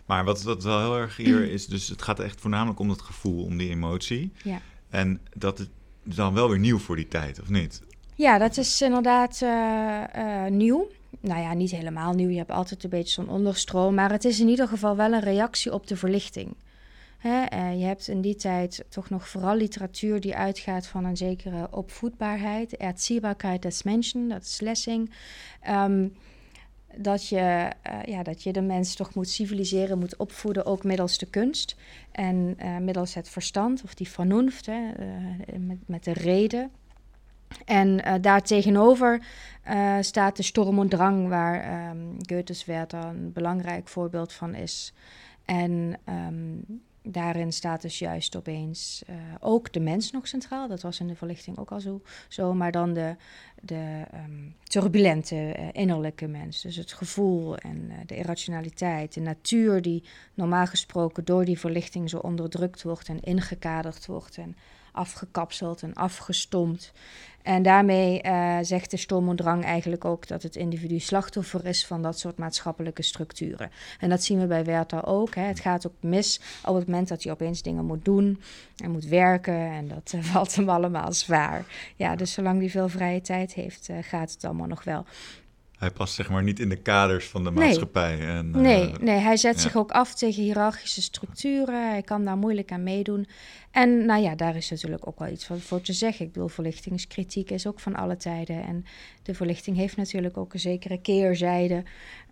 Maar 0.06 0.24
wat, 0.24 0.44
wat 0.44 0.64
wel 0.64 0.80
heel 0.80 0.98
erg 0.98 1.18
hier 1.18 1.52
is, 1.52 1.68
dus 1.68 1.88
het 1.88 2.02
gaat 2.02 2.20
echt 2.20 2.42
voornamelijk 2.42 2.80
om 2.80 2.88
dat 2.88 3.02
gevoel, 3.02 3.44
om 3.44 3.58
die 3.58 3.70
emotie. 3.70 4.32
Ja. 4.44 4.62
En 4.90 5.22
dat 5.36 5.60
is 5.60 5.68
dan 6.04 6.34
wel 6.34 6.50
weer 6.50 6.60
nieuw 6.60 6.78
voor 6.78 6.96
die 6.96 7.08
tijd, 7.08 7.42
of 7.42 7.50
niet? 7.50 7.82
Ja, 8.16 8.38
dat 8.38 8.58
is 8.58 8.82
inderdaad 8.82 9.46
nieuw 10.50 10.89
nou 11.19 11.41
ja, 11.41 11.54
niet 11.54 11.71
helemaal 11.71 12.13
nieuw. 12.13 12.30
Je 12.30 12.38
hebt 12.38 12.52
altijd 12.52 12.84
een 12.84 12.89
beetje 12.89 13.13
zo'n 13.13 13.30
onderstroom. 13.30 13.93
Maar 13.93 14.12
het 14.12 14.26
is 14.26 14.39
in 14.39 14.47
ieder 14.47 14.67
geval 14.67 14.95
wel 14.95 15.13
een 15.13 15.19
reactie 15.19 15.73
op 15.73 15.88
de 15.88 15.95
verlichting. 15.95 16.56
Hè? 17.17 17.45
Uh, 17.54 17.80
je 17.80 17.86
hebt 17.86 18.08
in 18.08 18.21
die 18.21 18.36
tijd 18.36 18.86
toch 18.89 19.10
nog 19.10 19.28
vooral 19.28 19.56
literatuur 19.56 20.19
die 20.19 20.36
uitgaat 20.36 20.88
van 20.88 21.06
een 21.06 21.17
zekere 21.17 21.67
opvoedbaarheid. 21.71 22.78
Erziehbarkeit 22.78 23.62
des 23.62 23.84
Menschen, 23.84 24.28
dat 24.28 24.43
is 24.43 24.60
Lessing. 24.60 25.12
Um, 25.69 26.13
dat 26.95 27.28
je, 27.28 27.69
uh, 27.89 28.04
ja, 28.06 28.23
dat 28.23 28.43
je 28.43 28.54
de 28.54 28.62
mens 28.62 28.95
toch 28.95 29.13
moet 29.13 29.30
civiliseren, 29.30 29.99
moet 29.99 30.15
opvoeden, 30.15 30.65
ook 30.65 30.84
middels 30.84 31.17
de 31.17 31.26
kunst. 31.26 31.76
En 32.12 32.58
uh, 32.60 32.78
middels 32.78 33.13
het 33.13 33.30
verstand, 33.30 33.84
of 33.84 33.93
die 33.93 34.10
vernunft, 34.10 34.67
met, 35.58 35.78
met 35.86 36.04
de 36.04 36.13
reden. 36.13 36.71
En 37.66 37.88
uh, 37.88 38.13
daar 38.22 38.42
tegenover 38.42 39.22
uh, 39.70 39.98
staat 40.02 40.36
de 40.36 40.44
Sturm 40.44 40.80
und 40.80 40.92
Drang, 40.92 41.28
waar 41.28 41.89
um, 41.89 42.16
Goethes 42.22 42.66
Werther 42.66 43.06
een 43.06 43.32
belangrijk 43.34 43.88
voorbeeld 43.88 44.34
van 44.34 44.56
is. 44.56 44.94
En 45.46 46.00
um, 46.10 46.66
daarin 47.02 47.54
staat 47.54 47.82
dus 47.82 48.00
juist 48.00 48.36
opeens 48.36 49.04
uh, 49.10 49.16
ook 49.39 49.74
de 49.74 49.80
mens 49.80 50.12
nog 50.12 50.28
centraal. 50.28 50.68
Dat 50.68 50.82
was 50.82 51.00
in 51.00 51.08
de 51.08 51.16
verlichting 51.16 51.58
ook 51.58 51.72
al 51.72 51.80
zo, 51.80 52.02
zo 52.28 52.54
maar 52.54 52.72
dan 52.72 52.94
de, 52.94 53.16
de 53.62 54.04
um, 54.13 54.56
turbulente 54.63 55.70
innerlijke 55.72 56.28
mens. 56.28 56.62
Dus 56.62 56.76
het 56.76 56.94
gevoel 56.94 57.58
en 57.58 57.92
de 58.06 58.16
irrationaliteit, 58.16 59.13
de 59.13 59.22
natuur 59.22 59.82
die 59.82 60.04
normaal 60.34 60.68
gesproken 60.68 61.26
door 61.26 61.46
die 61.46 61.60
verlichting 61.60 62.10
zo 62.10 62.18
onderdrukt 62.18 62.84
wordt 62.84 63.10
en 63.10 63.20
ingekaderd 63.20 64.06
wordt 64.06 64.38
en 64.38 64.56
afgekapseld 64.93 65.82
en 65.82 65.93
afgestompt. 65.93 66.93
En 67.43 67.63
daarmee 67.63 68.21
uh, 68.25 68.58
zegt 68.62 68.91
de 68.91 68.97
Stormondrang 68.97 69.63
eigenlijk 69.63 70.06
ook 70.06 70.27
dat 70.27 70.43
het 70.43 70.56
individu 70.56 70.99
slachtoffer 70.99 71.65
is 71.65 71.86
van 71.86 72.01
dat 72.01 72.19
soort 72.19 72.38
maatschappelijke 72.38 73.01
structuren. 73.01 73.71
En 73.99 74.10
dat 74.10 74.23
zien 74.23 74.39
we 74.39 74.47
bij 74.47 74.65
Werther 74.65 75.06
ook. 75.06 75.36
Hè. 75.36 75.41
Het 75.41 75.60
gaat 75.60 75.88
ook 75.88 75.93
mis 75.99 76.39
op 76.65 76.75
het 76.75 76.88
moment 76.88 77.08
dat 77.08 77.23
hij 77.23 77.32
opeens 77.32 77.62
dingen 77.62 77.86
moet 77.86 78.06
doen 78.06 78.41
en 78.77 78.91
moet 78.91 79.06
werken. 79.06 79.71
En 79.71 79.88
dat 79.88 80.12
uh, 80.15 80.23
valt 80.34 80.56
hem 80.56 80.69
allemaal 80.69 81.13
zwaar. 81.13 81.65
Ja, 81.95 82.15
dus 82.15 82.34
zolang 82.34 82.60
hij 82.60 82.69
veel 82.69 82.89
vrije 82.89 83.21
tijd 83.21 83.53
heeft, 83.53 83.89
uh, 83.89 83.97
gaat 84.01 84.32
het 84.32 84.43
allemaal 84.43 84.67
nog 84.67 84.84
wel. 84.84 85.06
Hij 85.84 85.91
past 85.91 86.13
zeg 86.13 86.30
maar 86.30 86.43
niet 86.43 86.60
in 86.60 86.69
de 86.69 86.76
kaders 86.76 87.26
van 87.28 87.43
de 87.43 87.52
maatschappij. 87.52 88.15
Nee, 88.15 88.28
en, 88.28 88.52
nee, 88.52 88.93
nee, 89.00 89.17
hij 89.17 89.38
zet 89.38 89.56
ja. 89.56 89.62
zich 89.62 89.76
ook 89.76 89.91
af 89.91 90.13
tegen 90.13 90.43
hiërarchische 90.43 91.02
structuren. 91.02 91.89
Hij 91.89 92.02
kan 92.02 92.24
daar 92.24 92.38
moeilijk 92.38 92.72
aan 92.72 92.84
meedoen. 92.84 93.28
En 93.72 94.06
nou 94.06 94.22
ja, 94.22 94.36
daar 94.36 94.56
is 94.56 94.69
natuurlijk 94.69 95.08
ook 95.08 95.19
wel 95.19 95.28
iets 95.28 95.50
voor 95.58 95.82
te 95.82 95.93
zeggen. 95.93 96.26
Ik 96.26 96.32
bedoel, 96.32 96.48
verlichtingskritiek 96.48 97.50
is 97.50 97.67
ook 97.67 97.80
van 97.80 97.96
alle 97.96 98.17
tijden. 98.17 98.63
En 98.63 98.86
de 99.24 99.34
verlichting 99.34 99.78
heeft 99.78 99.98
natuurlijk 99.98 100.38
ook 100.38 100.54
een 100.54 100.60
zekere 100.60 101.02
keerzijde. 101.02 101.84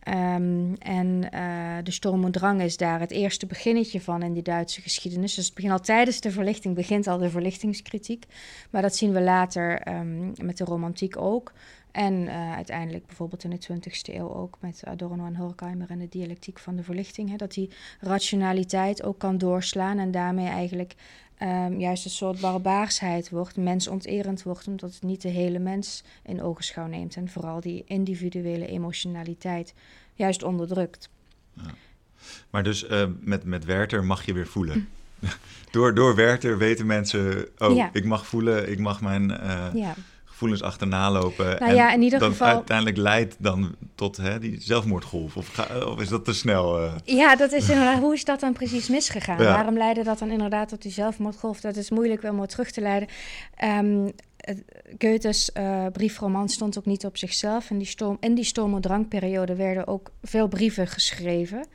Um, 0.08 0.76
en 0.78 1.30
uh, 1.34 1.78
de 1.84 1.92
Storm 1.92 2.24
und 2.24 2.34
Drang 2.34 2.62
is 2.62 2.78
daar 2.78 3.00
het 3.00 3.12
eerste 3.12 3.46
beginnetje 3.46 4.02
van 4.02 4.24
in 4.24 4.34
die 4.34 4.44
Duitse 4.44 4.82
geschiedenis. 4.82 5.34
Dus 5.34 5.46
het 5.46 5.54
begint 5.54 5.74
al 5.74 5.80
tijdens 5.80 6.22
de 6.22 6.32
verlichting, 6.32 6.76
begint 6.76 7.08
al 7.08 7.18
de 7.18 7.30
verlichtingskritiek. 7.30 8.26
Maar 8.70 8.82
dat 8.82 8.96
zien 8.96 9.12
we 9.12 9.22
later 9.22 9.88
um, 9.88 10.34
met 10.42 10.58
de 10.58 10.64
romantiek 10.64 11.18
ook. 11.18 11.52
En 11.92 12.14
uh, 12.14 12.54
uiteindelijk 12.56 13.06
bijvoorbeeld 13.06 13.44
in 13.44 13.50
de 13.50 13.60
20e 13.74 14.16
eeuw 14.16 14.34
ook 14.34 14.58
met 14.60 14.82
Adorno 14.86 15.26
en 15.26 15.36
Horkheimer 15.36 15.90
en 15.90 16.00
de 16.00 16.10
dialectiek 16.10 16.60
van 16.60 16.76
de 16.76 16.84
verlichting. 16.84 17.30
Hè, 17.30 17.36
dat 17.36 17.54
die 17.54 17.70
rationaliteit 18.00 19.04
ook 19.04 19.20
kan 19.20 19.38
doorslaan 19.38 20.00
en 20.00 20.12
daarmee 20.12 20.48
eigenlijk 20.48 20.96
um, 21.42 21.80
juist 21.80 22.06
een 22.06 22.12
soort 22.12 22.40
barbaarsheid 22.40 23.30
wordt, 23.30 23.58
mensonterend 23.58 24.44
wordt, 24.44 24.68
omdat 24.68 24.94
het 24.94 25.04
niet 25.04 25.22
de 25.22 25.30
hele 25.30 25.60
mens 25.60 26.04
in 26.24 26.42
ogenschouw 26.42 26.88
neemt 26.88 27.16
en 27.16 27.30
vooral 27.30 27.62
die 27.62 27.84
individuele 27.86 28.68
emotionaliteit 28.68 29.74
juist 30.14 30.44
onderdrukt. 30.44 31.10
Ja. 31.54 31.74
Maar 32.50 32.64
dus 32.64 32.84
uh, 32.84 33.06
met, 33.20 33.44
met 33.44 33.66
Werther 33.66 34.04
mag 34.04 34.26
je 34.26 34.34
weer 34.34 34.48
voelen. 34.48 34.90
door, 35.72 35.94
door 35.94 36.16
Werther 36.16 36.58
weten 36.58 36.86
mensen, 36.86 37.48
oh, 37.58 37.76
ja. 37.76 37.90
ik 37.94 38.06
mag 38.06 38.26
voelen, 38.26 38.72
ik 38.72 38.80
mag 38.80 39.02
mijn 39.02 39.30
uh, 39.30 39.68
ja. 39.74 39.96
Gevoelens 40.42 40.64
achterna 40.64 41.12
lopen. 41.12 41.46
Nou 41.46 41.72
en 41.72 41.76
ja, 41.76 41.94
in 41.94 42.02
ieder 42.02 42.20
dat 42.20 42.30
geval... 42.30 42.48
uiteindelijk 42.48 42.98
leidt 42.98 43.36
dan 43.40 43.76
tot 43.96 44.18
hè, 44.18 44.40
die 44.40 44.62
zelfmoordgolf. 44.62 45.38
Of, 45.38 45.48
ga, 45.48 45.86
of 45.86 46.02
is 46.02 46.10
dat 46.10 46.26
te 46.26 46.34
snel? 46.34 46.84
Uh... 46.84 46.94
Ja, 47.04 47.36
dat 47.36 47.52
is 47.52 47.70
inderdaad, 47.70 48.00
hoe 48.00 48.14
is 48.14 48.26
dat 48.26 48.40
dan 48.40 48.54
precies 48.54 48.90
misgegaan? 48.90 49.38
Waarom 49.38 49.78
leidde 49.78 50.04
dat 50.04 50.20
dan 50.20 50.32
inderdaad 50.32 50.70
tot 50.70 50.82
die 50.82 50.92
zelfmoordgolf? 50.92 51.62
Dat 51.62 51.76
is 51.76 51.90
moeilijk 51.90 52.22
wel 52.22 52.34
maar 52.34 52.48
terug 52.48 52.72
te 52.72 52.82
leiden. 52.82 53.08
Um, 53.64 54.12
Goethes 54.98 55.50
uh, 55.58 55.86
briefroman 55.92 56.50
stond 56.50 56.78
ook 56.78 56.86
niet 56.86 57.06
op 57.06 57.18
zichzelf. 57.18 57.70
In 57.70 57.78
die, 57.78 57.88
storm, 57.88 58.18
in 58.20 58.36
die 58.36 58.44
storm- 58.44 58.76
en 58.76 58.82
drankperiode 58.82 59.56
werden 59.56 59.88
ook 59.88 60.12
veel 60.22 60.48
brieven 60.48 60.88
geschreven. 60.88 61.68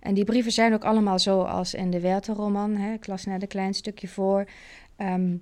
En 0.00 0.14
die 0.14 0.24
brieven 0.24 0.52
zijn 0.52 0.74
ook 0.74 0.84
allemaal 0.84 1.18
zo 1.18 1.42
als 1.42 1.74
in 1.74 1.90
de 1.90 2.00
Werther-roman. 2.00 2.76
Ik 2.76 3.06
las 3.06 3.24
net 3.24 3.42
een 3.42 3.48
klein 3.48 3.74
stukje 3.74 4.08
voor. 4.08 4.48
Ehm, 4.96 5.36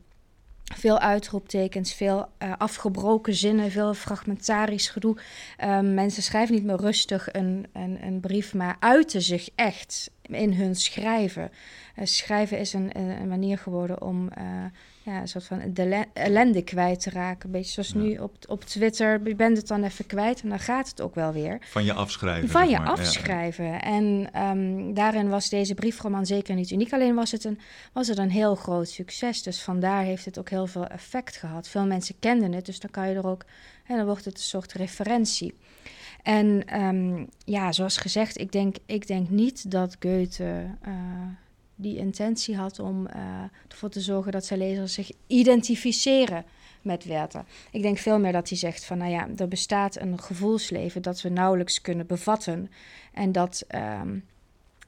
veel 0.74 0.98
uitroeptekens, 0.98 1.94
veel 1.94 2.29
uh, 2.42 2.52
afgebroken 2.59 3.35
zinnen, 3.35 3.70
veel 3.70 3.94
fragmentarisch 3.94 4.88
gedoe. 4.88 5.16
Um, 5.64 5.94
mensen 5.94 6.22
schrijven 6.22 6.55
niet 6.55 6.64
meer 6.64 6.81
rustig 6.81 7.29
een, 7.33 7.66
een, 7.72 7.98
een, 8.02 8.20
brief, 8.20 8.55
maar 8.55 8.76
uiten 8.81 9.22
zich 9.22 9.48
echt 9.55 10.11
in 10.22 10.52
hun 10.52 10.74
schrijven. 10.74 11.50
Uh, 11.96 12.05
schrijven 12.05 12.59
is 12.59 12.72
een, 12.72 12.98
een, 12.98 13.29
manier 13.29 13.59
geworden 13.59 14.02
om 14.02 14.29
uh, 14.38 14.64
ja, 15.07 15.21
een 15.21 15.29
soort 15.29 15.45
van 15.45 15.62
de 15.73 16.05
ellende 16.12 16.62
kwijt 16.62 17.01
te 17.01 17.11
raken. 17.11 17.47
Een 17.47 17.53
beetje 17.53 17.73
zoals 17.73 17.92
nu 17.92 18.19
op, 18.19 18.37
op 18.49 18.64
Twitter. 18.64 19.29
Je 19.29 19.35
bent 19.35 19.57
het 19.57 19.66
dan 19.66 19.83
even 19.83 20.07
kwijt 20.07 20.42
en 20.42 20.49
dan 20.49 20.59
gaat 20.59 20.88
het 20.88 21.01
ook 21.01 21.14
wel 21.14 21.33
weer. 21.33 21.59
Van 21.61 21.85
je 21.85 21.92
afschrijven. 21.92 22.49
Van 22.49 22.69
je 22.69 22.81
afschrijven. 22.81 23.83
En 23.83 24.29
um, 24.42 24.95
daarin 24.95 25.29
was 25.29 25.49
deze 25.49 25.75
briefroman 25.75 26.27
zeker 26.27 26.55
niet 26.55 26.71
uniek. 26.71 26.92
Alleen 26.92 27.14
was 27.14 27.31
het, 27.31 27.45
een, 27.45 27.59
was 27.92 28.09
het 28.09 28.19
een 28.19 28.31
heel 28.31 28.55
groot 28.55 28.88
succes. 28.88 29.42
Dus 29.42 29.62
vandaar 29.62 30.03
heeft 30.03 30.25
het 30.25 30.38
ook 30.38 30.51
heel 30.51 30.66
veel 30.66 30.87
effect 30.87 31.37
gehad. 31.37 31.69
Veel 31.69 31.87
mensen 31.87 32.14
kenden 32.19 32.53
het, 32.53 32.66
dus 32.66 32.81
dan 32.81 32.90
kan 32.90 33.09
je 33.09 33.14
er 33.14 33.27
ook... 33.27 33.45
En 33.87 33.97
dan 33.97 34.07
wordt 34.07 34.25
het 34.25 34.35
een 34.35 34.40
soort 34.40 34.73
referentie. 34.73 35.55
En 36.23 36.81
um, 36.83 37.29
ja, 37.45 37.73
zoals 37.73 37.97
gezegd, 37.97 38.38
ik 38.38 38.53
denk, 38.53 38.77
ik 38.87 39.07
denk 39.07 39.29
niet 39.29 39.71
dat 39.71 39.97
Goethe... 40.01 40.64
Uh, 40.87 40.92
die 41.77 41.97
intentie 41.97 42.57
had 42.57 42.79
om 42.79 43.07
uh, 43.07 43.43
ervoor 43.69 43.89
te 43.89 44.01
zorgen 44.01 44.33
dat 44.33 44.45
zijn 44.45 44.59
lezers 44.59 44.95
zich 44.95 45.11
identificeren 45.27 46.45
met 46.83 47.05
Werther. 47.05 47.45
Ik 47.71 47.83
denk 47.83 47.99
veel 47.99 48.19
meer 48.19 48.33
dat 48.33 48.49
hij 48.49 48.59
zegt 48.59 48.85
van, 48.85 48.99
nou 48.99 49.11
ja, 49.11 49.29
er 49.37 49.49
bestaat 49.49 49.97
een 49.97 50.21
gevoelsleven 50.21 51.03
dat 51.03 51.23
we 51.23 51.29
nauwelijks 51.29 51.81
kunnen 51.81 52.07
bevatten. 52.07 52.71
En 53.12 53.33
dat, 53.33 53.67
um, 53.75 54.25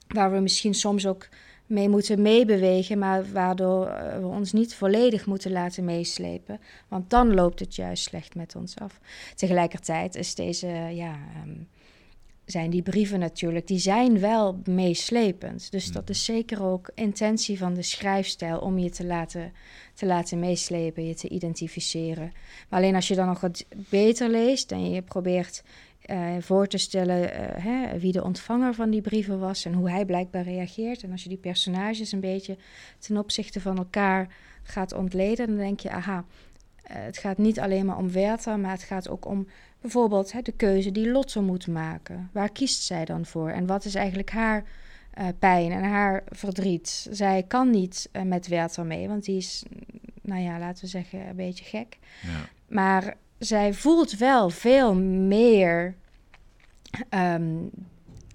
waar 0.07 0.31
we 0.31 0.39
misschien 0.39 0.73
soms 0.73 1.07
ook 1.07 1.27
mee 1.65 1.89
moeten 1.89 2.21
meebewegen, 2.21 2.99
maar 2.99 3.31
waardoor 3.31 3.87
uh, 3.87 4.17
we 4.19 4.25
ons 4.25 4.51
niet 4.51 4.75
volledig 4.75 5.25
moeten 5.25 5.51
laten 5.51 5.83
meeslepen. 5.83 6.59
Want 6.87 7.09
dan 7.09 7.33
loopt 7.33 7.59
het 7.59 7.75
juist 7.75 8.03
slecht 8.03 8.35
met 8.35 8.55
ons 8.55 8.77
af. 8.77 8.99
Tegelijkertijd 9.35 10.15
is 10.15 10.35
deze, 10.35 10.67
ja... 10.91 11.19
Um, 11.45 11.67
zijn 12.51 12.69
die 12.69 12.81
brieven 12.81 13.19
natuurlijk, 13.19 13.67
die 13.67 13.79
zijn 13.79 14.19
wel 14.19 14.61
meeslepend. 14.65 15.71
Dus 15.71 15.91
dat 15.91 16.03
mm. 16.03 16.09
is 16.09 16.25
zeker 16.25 16.63
ook 16.63 16.91
intentie 16.95 17.57
van 17.57 17.73
de 17.73 17.81
schrijfstijl 17.81 18.59
om 18.59 18.77
je 18.77 18.89
te 18.89 19.05
laten, 19.05 19.51
te 19.93 20.05
laten 20.05 20.39
meeslepen, 20.39 21.07
je 21.07 21.15
te 21.15 21.29
identificeren. 21.29 22.33
Maar 22.69 22.79
alleen 22.79 22.95
als 22.95 23.07
je 23.07 23.15
dan 23.15 23.27
nog 23.27 23.39
wat 23.39 23.65
beter 23.89 24.29
leest 24.29 24.71
en 24.71 24.91
je 24.91 25.01
probeert 25.01 25.63
uh, 26.05 26.29
voor 26.39 26.67
te 26.67 26.77
stellen 26.77 27.21
uh, 27.21 27.29
hè, 27.63 27.99
wie 27.99 28.11
de 28.11 28.23
ontvanger 28.23 28.73
van 28.73 28.89
die 28.89 29.01
brieven 29.01 29.39
was 29.39 29.65
en 29.65 29.73
hoe 29.73 29.89
hij 29.89 30.05
blijkbaar 30.05 30.43
reageert. 30.43 31.03
En 31.03 31.11
als 31.11 31.23
je 31.23 31.29
die 31.29 31.37
personages 31.37 32.11
een 32.11 32.19
beetje 32.19 32.57
ten 32.99 33.17
opzichte 33.17 33.61
van 33.61 33.77
elkaar 33.77 34.35
gaat 34.63 34.93
ontleden, 34.93 35.47
dan 35.47 35.57
denk 35.57 35.79
je, 35.79 35.89
aha, 35.89 36.17
uh, 36.17 36.23
het 36.87 37.17
gaat 37.17 37.37
niet 37.37 37.59
alleen 37.59 37.85
maar 37.85 37.97
om 37.97 38.11
Werther, 38.11 38.59
maar 38.59 38.71
het 38.71 38.83
gaat 38.83 39.09
ook 39.09 39.25
om 39.25 39.47
Bijvoorbeeld 39.81 40.31
hè, 40.31 40.41
de 40.41 40.51
keuze 40.51 40.91
die 40.91 41.11
Lotte 41.11 41.41
moet 41.41 41.67
maken. 41.67 42.29
Waar 42.33 42.51
kiest 42.51 42.83
zij 42.83 43.05
dan 43.05 43.25
voor? 43.25 43.49
En 43.49 43.65
wat 43.65 43.85
is 43.85 43.95
eigenlijk 43.95 44.29
haar 44.29 44.63
uh, 45.19 45.27
pijn 45.39 45.71
en 45.71 45.83
haar 45.83 46.23
verdriet? 46.29 47.07
Zij 47.11 47.43
kan 47.47 47.69
niet 47.69 48.09
uh, 48.13 48.21
met 48.21 48.47
Werther 48.47 48.85
mee, 48.85 49.07
want 49.07 49.25
die 49.25 49.37
is, 49.37 49.63
nou 50.21 50.41
ja, 50.41 50.59
laten 50.59 50.83
we 50.83 50.89
zeggen, 50.89 51.27
een 51.27 51.35
beetje 51.35 51.65
gek. 51.65 51.97
Ja. 52.21 52.49
Maar 52.67 53.15
zij 53.37 53.73
voelt 53.73 54.17
wel 54.17 54.49
veel 54.49 54.95
meer. 54.95 55.95
Um, 57.09 57.69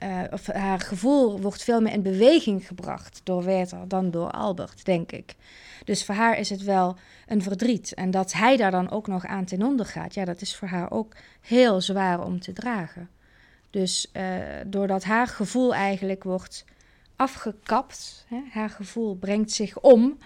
uh, 0.04 0.20
of 0.30 0.46
haar 0.46 0.80
gevoel 0.80 1.40
wordt 1.40 1.62
veel 1.62 1.80
meer 1.80 1.92
in 1.92 2.02
beweging 2.02 2.66
gebracht 2.66 3.20
door 3.24 3.44
Werther 3.44 3.88
dan 3.88 4.10
door 4.10 4.30
Albert, 4.30 4.84
denk 4.84 5.12
ik. 5.12 5.34
Dus 5.84 6.04
voor 6.04 6.14
haar 6.14 6.38
is 6.38 6.50
het 6.50 6.62
wel 6.62 6.96
een 7.26 7.42
verdriet. 7.42 7.94
En 7.94 8.10
dat 8.10 8.32
hij 8.32 8.56
daar 8.56 8.70
dan 8.70 8.90
ook 8.90 9.06
nog 9.06 9.26
aan 9.26 9.44
ten 9.44 9.62
onder 9.62 9.86
gaat, 9.86 10.14
ja, 10.14 10.24
dat 10.24 10.40
is 10.40 10.56
voor 10.56 10.68
haar 10.68 10.90
ook 10.90 11.12
heel 11.40 11.80
zwaar 11.80 12.24
om 12.24 12.40
te 12.40 12.52
dragen. 12.52 13.08
Dus 13.70 14.10
uh, 14.12 14.22
doordat 14.66 15.04
haar 15.04 15.26
gevoel 15.26 15.74
eigenlijk 15.74 16.24
wordt 16.24 16.64
afgekapt, 17.16 18.24
hè, 18.28 18.40
haar 18.50 18.70
gevoel 18.70 19.16
brengt 19.16 19.52
zich 19.52 19.80
om, 19.80 20.18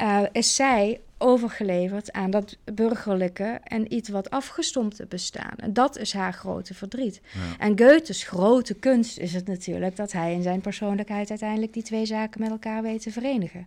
uh, 0.00 0.22
is 0.32 0.54
zij 0.54 1.00
overgeleverd 1.18 2.12
aan 2.12 2.30
dat 2.30 2.56
burgerlijke 2.74 3.60
en 3.62 3.94
iets 3.94 4.08
wat 4.08 4.30
afgestompte 4.30 5.06
bestaan. 5.06 5.54
En 5.56 5.72
dat 5.72 5.98
is 5.98 6.12
haar 6.12 6.32
grote 6.32 6.74
verdriet. 6.74 7.20
Ja. 7.34 7.64
En 7.64 7.78
Goethes 7.78 8.24
grote 8.24 8.74
kunst 8.74 9.18
is 9.18 9.32
het 9.32 9.46
natuurlijk 9.46 9.96
dat 9.96 10.12
hij 10.12 10.32
in 10.32 10.42
zijn 10.42 10.60
persoonlijkheid 10.60 11.30
uiteindelijk 11.30 11.72
die 11.72 11.82
twee 11.82 12.06
zaken 12.06 12.40
met 12.40 12.50
elkaar 12.50 12.82
weet 12.82 13.02
te 13.02 13.10
verenigen. 13.10 13.66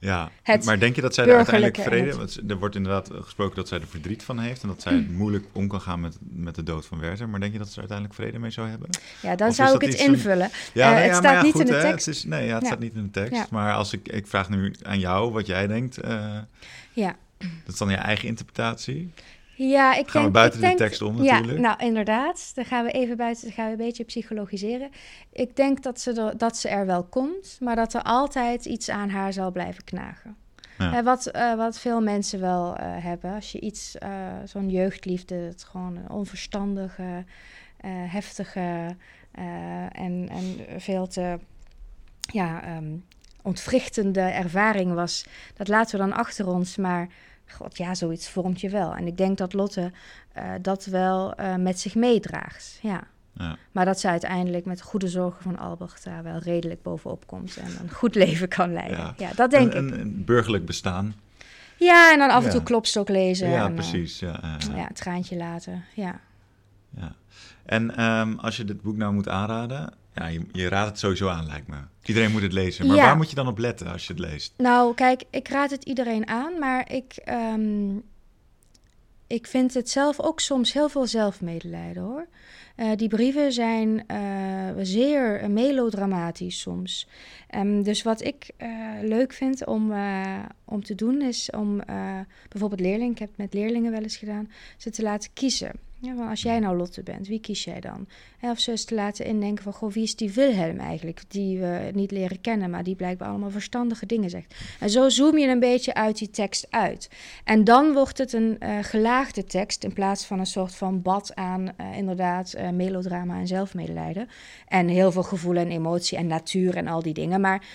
Ja, 0.00 0.30
maar 0.64 0.78
denk 0.78 0.94
je 0.94 1.00
dat 1.00 1.14
zij 1.14 1.26
er 1.26 1.36
uiteindelijk 1.36 1.76
vrede... 1.76 2.16
Want 2.16 2.40
er 2.48 2.58
wordt 2.58 2.74
inderdaad 2.74 3.10
gesproken 3.12 3.56
dat 3.56 3.68
zij 3.68 3.80
er 3.80 3.86
verdriet 3.86 4.22
van 4.22 4.38
heeft... 4.38 4.62
en 4.62 4.68
dat 4.68 4.82
zij 4.82 4.92
mm. 4.92 5.12
moeilijk 5.12 5.44
om 5.52 5.68
kan 5.68 5.80
gaan 5.80 6.00
met, 6.00 6.18
met 6.20 6.54
de 6.54 6.62
dood 6.62 6.86
van 6.86 7.00
Werther. 7.00 7.28
Maar 7.28 7.40
denk 7.40 7.52
je 7.52 7.58
dat 7.58 7.66
ze 7.66 7.72
er 7.72 7.78
uiteindelijk 7.78 8.18
vrede 8.18 8.38
mee 8.38 8.50
zou 8.50 8.68
hebben? 8.68 8.88
Ja, 9.22 9.36
dan 9.36 9.52
zou 9.52 9.74
ik 9.74 9.80
het 9.80 9.94
invullen. 9.94 10.50
Ja, 10.72 10.98
uh, 10.98 11.04
het 11.04 11.14
staat 11.14 11.34
ja, 11.34 11.42
niet 11.42 11.52
goed, 11.52 11.60
in 11.60 11.66
de 11.66 11.80
tekst. 11.80 12.06
Het 12.06 12.14
is, 12.14 12.24
nee, 12.24 12.46
ja, 12.46 12.54
het 12.54 12.66
staat 12.66 12.78
niet 12.78 12.94
in 12.94 13.02
de 13.02 13.10
tekst. 13.10 13.50
Maar 13.50 13.74
als 13.74 13.92
ik, 13.92 14.08
ik 14.08 14.26
vraag 14.26 14.48
nu 14.48 14.74
aan 14.82 14.98
jou 14.98 15.32
wat 15.32 15.46
jij 15.46 15.66
denkt... 15.66 16.04
Uh, 16.04 16.38
ja. 16.92 17.16
Dat 17.38 17.72
is 17.72 17.78
dan 17.78 17.88
je 17.88 17.96
eigen 17.96 18.28
interpretatie? 18.28 19.12
Ja, 19.58 19.94
ik 19.94 20.08
gaan 20.08 20.24
we 20.24 20.30
buiten 20.30 20.60
de 20.60 20.74
tekst 20.74 21.02
om 21.02 21.16
natuurlijk. 21.16 21.52
Ja, 21.52 21.60
nou 21.60 21.86
inderdaad. 21.86 22.50
Dan 22.54 22.64
gaan 22.64 22.84
we 22.84 22.90
even 22.90 23.16
buiten, 23.16 23.44
dan 23.44 23.52
gaan 23.52 23.64
we 23.66 23.70
een 23.70 23.76
beetje 23.76 24.04
psychologiseren. 24.04 24.90
Ik 25.32 25.56
denk 25.56 25.82
dat 25.82 26.00
ze, 26.00 26.12
er, 26.12 26.38
dat 26.38 26.56
ze 26.56 26.68
er 26.68 26.86
wel 26.86 27.04
komt, 27.04 27.58
maar 27.60 27.76
dat 27.76 27.94
er 27.94 28.02
altijd 28.02 28.64
iets 28.64 28.90
aan 28.90 29.08
haar 29.08 29.32
zal 29.32 29.50
blijven 29.50 29.84
knagen. 29.84 30.36
Ja. 30.78 31.02
wat, 31.02 31.30
uh, 31.36 31.54
wat 31.54 31.78
veel 31.78 32.00
mensen 32.00 32.40
wel 32.40 32.80
uh, 32.80 33.04
hebben. 33.04 33.34
Als 33.34 33.52
je 33.52 33.60
iets, 33.60 33.96
uh, 34.02 34.08
zo'n 34.44 34.70
jeugdliefde, 34.70 35.34
het 35.34 35.64
gewoon 35.64 35.96
een 35.96 36.10
onverstandige, 36.10 37.24
heftige 37.86 38.96
en, 39.92 40.28
en 40.28 40.80
veel 40.80 41.06
te 41.06 41.38
ja, 42.32 42.76
um, 42.76 43.04
ontwrichtende 43.42 44.20
ervaring 44.20 44.94
was. 44.94 45.26
Dat 45.54 45.68
laten 45.68 45.98
we 45.98 46.06
dan 46.06 46.16
achter 46.16 46.46
ons, 46.46 46.76
maar 46.76 47.08
God, 47.48 47.76
ja, 47.76 47.94
zoiets 47.94 48.28
vormt 48.28 48.60
je 48.60 48.68
wel. 48.70 48.94
En 48.94 49.06
ik 49.06 49.16
denk 49.16 49.38
dat 49.38 49.52
Lotte 49.52 49.92
uh, 50.36 50.42
dat 50.62 50.84
wel 50.84 51.40
uh, 51.40 51.54
met 51.54 51.80
zich 51.80 51.94
meedraagt. 51.94 52.78
Ja. 52.82 53.02
ja. 53.32 53.56
Maar 53.72 53.84
dat 53.84 54.00
ze 54.00 54.08
uiteindelijk 54.08 54.64
met 54.64 54.82
goede 54.82 55.08
zorgen 55.08 55.42
van 55.42 55.58
Albert 55.58 56.04
daar 56.04 56.22
wel 56.22 56.38
redelijk 56.38 56.82
bovenop 56.82 57.26
komt 57.26 57.56
en 57.56 57.70
een 57.82 57.90
goed 57.90 58.14
leven 58.24 58.48
kan 58.48 58.72
leiden. 58.72 58.98
Ja, 58.98 59.14
ja 59.16 59.30
dat 59.34 59.50
denk 59.50 59.74
een, 59.74 59.88
ik. 59.88 60.00
Een 60.00 60.24
burgerlijk 60.24 60.66
bestaan. 60.66 61.14
Ja, 61.76 62.12
en 62.12 62.18
dan 62.18 62.30
af 62.30 62.44
en 62.44 62.50
toe 62.50 62.62
klopstok 62.62 63.08
lezen. 63.08 63.48
Ja, 63.48 63.66
en, 63.66 63.74
precies. 63.74 64.18
Ja, 64.18 64.40
ja, 64.74 64.84
het 64.86 64.96
traantje 64.96 65.36
laten. 65.36 65.84
Ja. 65.94 66.20
ja. 66.96 67.14
En 67.64 68.04
um, 68.04 68.38
als 68.38 68.56
je 68.56 68.64
dit 68.64 68.82
boek 68.82 68.96
nou 68.96 69.12
moet 69.12 69.28
aanraden, 69.28 69.92
ja, 70.18 70.26
je, 70.26 70.40
je, 70.52 70.68
raadt 70.68 70.88
het 70.88 70.98
sowieso 70.98 71.28
aan, 71.28 71.46
lijkt 71.46 71.68
me. 71.68 71.76
Iedereen 72.02 72.30
moet 72.30 72.42
het 72.42 72.52
lezen. 72.52 72.86
Maar 72.86 72.96
waar 72.96 73.16
moet 73.16 73.30
je 73.30 73.36
dan 73.36 73.48
op 73.48 73.58
letten 73.58 73.86
als 73.86 74.06
je 74.06 74.12
het 74.12 74.22
leest? 74.22 74.54
Nou, 74.56 74.94
kijk, 74.94 75.22
ik 75.30 75.48
raad 75.48 75.70
het 75.70 75.84
iedereen 75.84 76.28
aan, 76.28 76.58
maar 76.58 76.92
ik, 76.92 77.22
um, 77.54 78.02
ik 79.26 79.46
vind 79.46 79.74
het 79.74 79.90
zelf 79.90 80.20
ook 80.20 80.40
soms 80.40 80.72
heel 80.72 80.88
veel 80.88 81.06
zelfmedelijden 81.06 82.02
hoor. 82.02 82.26
Uh, 82.76 82.90
die 82.96 83.08
brieven 83.08 83.52
zijn 83.52 84.04
uh, 84.10 84.84
zeer 84.84 85.50
melodramatisch 85.50 86.60
soms. 86.60 87.08
Um, 87.54 87.82
dus 87.82 88.02
wat 88.02 88.20
ik 88.22 88.50
uh, 88.58 88.68
leuk 89.02 89.32
vind 89.32 89.66
om, 89.66 89.92
om 90.64 90.82
te 90.82 90.94
doen 90.94 91.22
is 91.22 91.50
om 91.50 91.82
bijvoorbeeld 92.48 92.80
leerlingen, 92.80 93.12
ik 93.12 93.18
heb 93.18 93.28
het 93.28 93.38
met 93.38 93.54
leerlingen 93.54 93.92
wel 93.92 94.02
eens 94.02 94.16
gedaan, 94.16 94.50
ze 94.76 94.90
te 94.90 95.02
laten 95.02 95.30
kiezen. 95.32 95.72
Ja, 96.00 96.28
als 96.28 96.42
jij 96.42 96.58
nou 96.58 96.76
Lotte 96.76 97.02
bent, 97.02 97.26
wie 97.26 97.40
kies 97.40 97.64
jij 97.64 97.80
dan? 97.80 98.08
Of 98.40 98.58
ze 98.58 98.70
eens 98.70 98.84
te 98.84 98.94
laten 98.94 99.24
indenken 99.24 99.64
van, 99.64 99.72
goh, 99.72 99.92
wie 99.92 100.02
is 100.02 100.16
die 100.16 100.32
Wilhelm 100.32 100.78
eigenlijk? 100.78 101.22
Die 101.28 101.58
we 101.58 101.90
niet 101.94 102.10
leren 102.10 102.40
kennen, 102.40 102.70
maar 102.70 102.82
die 102.82 102.96
blijkbaar 102.96 103.28
allemaal 103.28 103.50
verstandige 103.50 104.06
dingen 104.06 104.30
zegt. 104.30 104.54
En 104.80 104.90
zo 104.90 105.08
zoom 105.08 105.38
je 105.38 105.48
een 105.48 105.60
beetje 105.60 105.94
uit 105.94 106.18
die 106.18 106.30
tekst 106.30 106.66
uit. 106.70 107.10
En 107.44 107.64
dan 107.64 107.92
wordt 107.92 108.18
het 108.18 108.32
een 108.32 108.56
uh, 108.60 108.78
gelaagde 108.82 109.44
tekst 109.44 109.84
in 109.84 109.92
plaats 109.92 110.24
van 110.24 110.38
een 110.38 110.46
soort 110.46 110.74
van 110.74 111.02
bad 111.02 111.34
aan, 111.34 111.62
uh, 111.62 111.96
inderdaad, 111.96 112.54
uh, 112.56 112.70
melodrama 112.70 113.38
en 113.38 113.46
zelfmedelijden. 113.46 114.28
En 114.66 114.88
heel 114.88 115.12
veel 115.12 115.22
gevoel 115.22 115.56
en 115.56 115.70
emotie 115.70 116.18
en 116.18 116.26
natuur 116.26 116.76
en 116.76 116.86
al 116.86 117.02
die 117.02 117.14
dingen. 117.14 117.40
Maar 117.40 117.66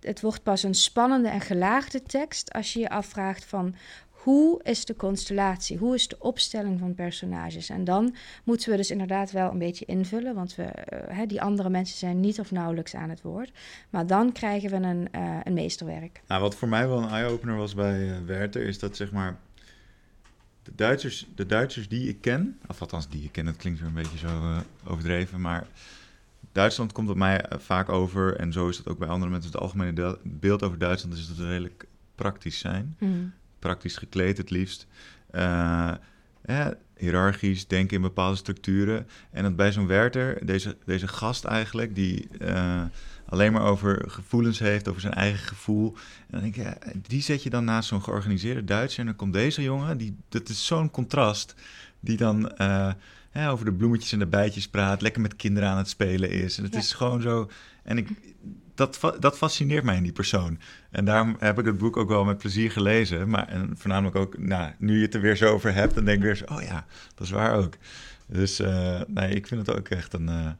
het 0.00 0.20
wordt 0.20 0.42
pas 0.42 0.62
een 0.62 0.74
spannende 0.74 1.28
en 1.28 1.40
gelaagde 1.40 2.02
tekst 2.02 2.52
als 2.52 2.72
je 2.72 2.80
je 2.80 2.88
afvraagt 2.88 3.44
van 3.44 3.74
hoe 4.22 4.62
is 4.62 4.84
de 4.84 4.96
constellatie? 4.96 5.78
Hoe 5.78 5.94
is 5.94 6.08
de 6.08 6.16
opstelling 6.18 6.78
van 6.78 6.94
personages? 6.94 7.68
En 7.68 7.84
dan 7.84 8.14
moeten 8.44 8.70
we 8.70 8.76
dus 8.76 8.90
inderdaad 8.90 9.30
wel 9.30 9.50
een 9.50 9.58
beetje 9.58 9.84
invullen, 9.84 10.34
want 10.34 10.54
we, 10.54 10.72
uh, 11.10 11.18
die 11.26 11.42
andere 11.42 11.70
mensen 11.70 11.98
zijn 11.98 12.20
niet 12.20 12.40
of 12.40 12.50
nauwelijks 12.50 12.94
aan 12.94 13.10
het 13.10 13.22
woord. 13.22 13.52
Maar 13.90 14.06
dan 14.06 14.32
krijgen 14.32 14.70
we 14.70 14.76
een, 14.76 15.08
uh, 15.14 15.38
een 15.44 15.54
meesterwerk. 15.54 16.22
Nou, 16.26 16.40
wat 16.40 16.54
voor 16.54 16.68
mij 16.68 16.88
wel 16.88 17.02
een 17.02 17.08
eye-opener 17.08 17.56
was 17.56 17.74
bij 17.74 18.00
uh, 18.00 18.16
Werther, 18.26 18.62
is 18.62 18.78
dat 18.78 18.96
zeg 18.96 19.12
maar. 19.12 19.38
De 20.62 20.72
Duitsers, 20.74 21.26
de 21.34 21.46
Duitsers 21.46 21.88
die 21.88 22.08
ik 22.08 22.20
ken, 22.20 22.58
of 22.68 22.80
althans 22.80 23.08
die 23.08 23.24
ik 23.24 23.32
ken, 23.32 23.44
dat 23.44 23.56
klinkt 23.56 23.78
weer 23.78 23.88
een 23.88 23.94
beetje 23.94 24.18
zo 24.18 24.62
overdreven, 24.84 25.40
maar 25.40 25.66
Duitsland 26.52 26.92
komt 26.92 27.08
op 27.08 27.16
mij 27.16 27.40
eh, 27.40 27.58
vaak 27.58 27.88
over, 27.88 28.36
en 28.36 28.52
zo 28.52 28.68
is 28.68 28.76
het 28.76 28.88
ook 28.88 28.98
bij 28.98 29.08
andere 29.08 29.30
mensen. 29.30 29.50
Het 29.50 29.60
algemene 29.60 30.18
beeld 30.22 30.62
over 30.62 30.78
Duitsland 30.78 31.16
is 31.16 31.28
dat 31.28 31.36
we 31.36 31.46
redelijk 31.46 31.86
praktisch 32.14 32.58
zijn. 32.58 32.96
Mm. 32.98 33.32
Praktisch 33.60 33.96
gekleed 33.96 34.36
het 34.36 34.50
liefst. 34.50 34.86
Uh, 35.34 35.92
ja, 36.44 36.74
hiërarchisch 36.96 37.66
denken 37.66 37.96
in 37.96 38.02
bepaalde 38.02 38.36
structuren. 38.36 39.06
En 39.30 39.42
dat 39.42 39.56
bij 39.56 39.72
zo'n 39.72 39.86
werter, 39.86 40.46
deze, 40.46 40.76
deze 40.84 41.08
gast 41.08 41.44
eigenlijk, 41.44 41.94
die 41.94 42.28
uh, 42.38 42.82
alleen 43.28 43.52
maar 43.52 43.64
over 43.64 44.04
gevoelens 44.10 44.58
heeft, 44.58 44.88
over 44.88 45.00
zijn 45.00 45.14
eigen 45.14 45.48
gevoel. 45.48 45.94
En 46.20 46.26
dan 46.30 46.40
denk 46.40 46.54
je, 46.54 46.62
ja, 46.62 46.78
die 47.06 47.22
zet 47.22 47.42
je 47.42 47.50
dan 47.50 47.64
naast 47.64 47.88
zo'n 47.88 48.02
georganiseerde 48.02 48.64
Duitser. 48.64 49.00
En 49.00 49.06
dan 49.06 49.16
komt 49.16 49.32
deze 49.32 49.62
jongen, 49.62 49.96
die, 49.96 50.16
dat 50.28 50.48
is 50.48 50.66
zo'n 50.66 50.90
contrast, 50.90 51.54
die 52.00 52.16
dan 52.16 52.52
uh, 52.58 52.92
ja, 53.32 53.50
over 53.50 53.64
de 53.64 53.72
bloemetjes 53.72 54.12
en 54.12 54.18
de 54.18 54.26
bijtjes 54.26 54.68
praat, 54.68 55.02
lekker 55.02 55.22
met 55.22 55.36
kinderen 55.36 55.68
aan 55.68 55.76
het 55.76 55.88
spelen 55.88 56.30
is. 56.30 56.58
En 56.58 56.64
het 56.64 56.74
is 56.74 56.92
gewoon 56.92 57.22
zo. 57.22 57.50
En 57.82 57.98
ik, 57.98 58.08
dat, 58.80 59.16
dat 59.18 59.36
fascineert 59.36 59.84
mij 59.84 59.96
in 59.96 60.02
die 60.02 60.12
persoon. 60.12 60.58
En 60.90 61.04
daarom 61.04 61.36
heb 61.38 61.58
ik 61.58 61.64
het 61.64 61.78
boek 61.78 61.96
ook 61.96 62.08
wel 62.08 62.24
met 62.24 62.38
plezier 62.38 62.70
gelezen. 62.70 63.28
Maar 63.28 63.48
en 63.48 63.76
voornamelijk 63.76 64.16
ook, 64.16 64.38
nou, 64.38 64.72
nu 64.78 64.96
je 64.96 65.04
het 65.04 65.14
er 65.14 65.20
weer 65.20 65.36
zo 65.36 65.52
over 65.52 65.74
hebt, 65.74 65.94
dan 65.94 66.04
denk 66.04 66.18
ik 66.18 66.24
weer 66.24 66.36
zo, 66.36 66.44
oh 66.44 66.62
ja, 66.62 66.86
dat 67.14 67.26
is 67.26 67.32
waar 67.32 67.54
ook. 67.54 67.74
Dus 68.26 68.60
uh, 68.60 69.00
nee, 69.06 69.34
ik 69.34 69.46
vind 69.46 69.66
het 69.66 69.76
ook 69.76 69.88
echt 69.88 70.12
een 70.12 70.28
uh, 70.28 70.50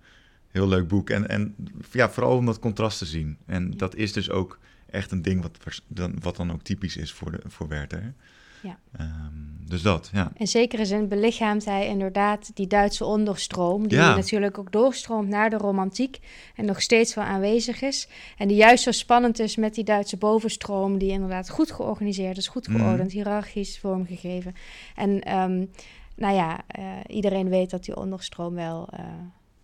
heel 0.50 0.68
leuk 0.68 0.88
boek. 0.88 1.10
En, 1.10 1.28
en 1.28 1.54
ja, 1.92 2.10
vooral 2.10 2.36
om 2.36 2.46
dat 2.46 2.58
contrast 2.58 2.98
te 2.98 3.06
zien. 3.06 3.38
En 3.46 3.70
dat 3.70 3.94
is 3.94 4.12
dus 4.12 4.30
ook 4.30 4.58
echt 4.90 5.10
een 5.10 5.22
ding 5.22 5.42
wat, 5.42 5.82
wat 6.20 6.36
dan 6.36 6.52
ook 6.52 6.62
typisch 6.62 6.96
is 6.96 7.12
voor, 7.12 7.30
de, 7.30 7.40
voor 7.46 7.68
Werther. 7.68 8.14
Ja. 8.62 8.78
Um, 9.00 9.50
dus 9.70 9.82
dat, 9.82 10.10
ja. 10.12 10.32
In 10.36 10.46
zekere 10.46 10.84
zin 10.84 11.08
belichaamt 11.08 11.64
hij 11.64 11.86
inderdaad 11.86 12.50
die 12.54 12.66
Duitse 12.66 13.04
onderstroom, 13.04 13.88
die 13.88 13.98
ja. 13.98 14.14
natuurlijk 14.14 14.58
ook 14.58 14.72
doorstroomt 14.72 15.28
naar 15.28 15.50
de 15.50 15.56
romantiek 15.56 16.18
en 16.56 16.64
nog 16.64 16.80
steeds 16.82 17.14
wel 17.14 17.24
aanwezig 17.24 17.82
is. 17.82 18.08
En 18.36 18.48
die 18.48 18.56
juist 18.56 18.82
zo 18.82 18.90
spannend 18.90 19.38
is 19.38 19.56
met 19.56 19.74
die 19.74 19.84
Duitse 19.84 20.16
bovenstroom, 20.16 20.98
die 20.98 21.10
inderdaad 21.10 21.50
goed 21.50 21.72
georganiseerd 21.72 22.36
is, 22.36 22.48
goed 22.48 22.66
geordend, 22.66 23.08
mm. 23.08 23.14
hiërarchisch 23.14 23.78
vormgegeven. 23.78 24.54
En 24.94 25.38
um, 25.38 25.70
nou 26.16 26.34
ja, 26.34 26.60
uh, 26.78 26.84
iedereen 27.06 27.48
weet 27.48 27.70
dat 27.70 27.84
die 27.84 27.96
onderstroom 27.96 28.54
wel 28.54 28.88
uh, 28.92 29.00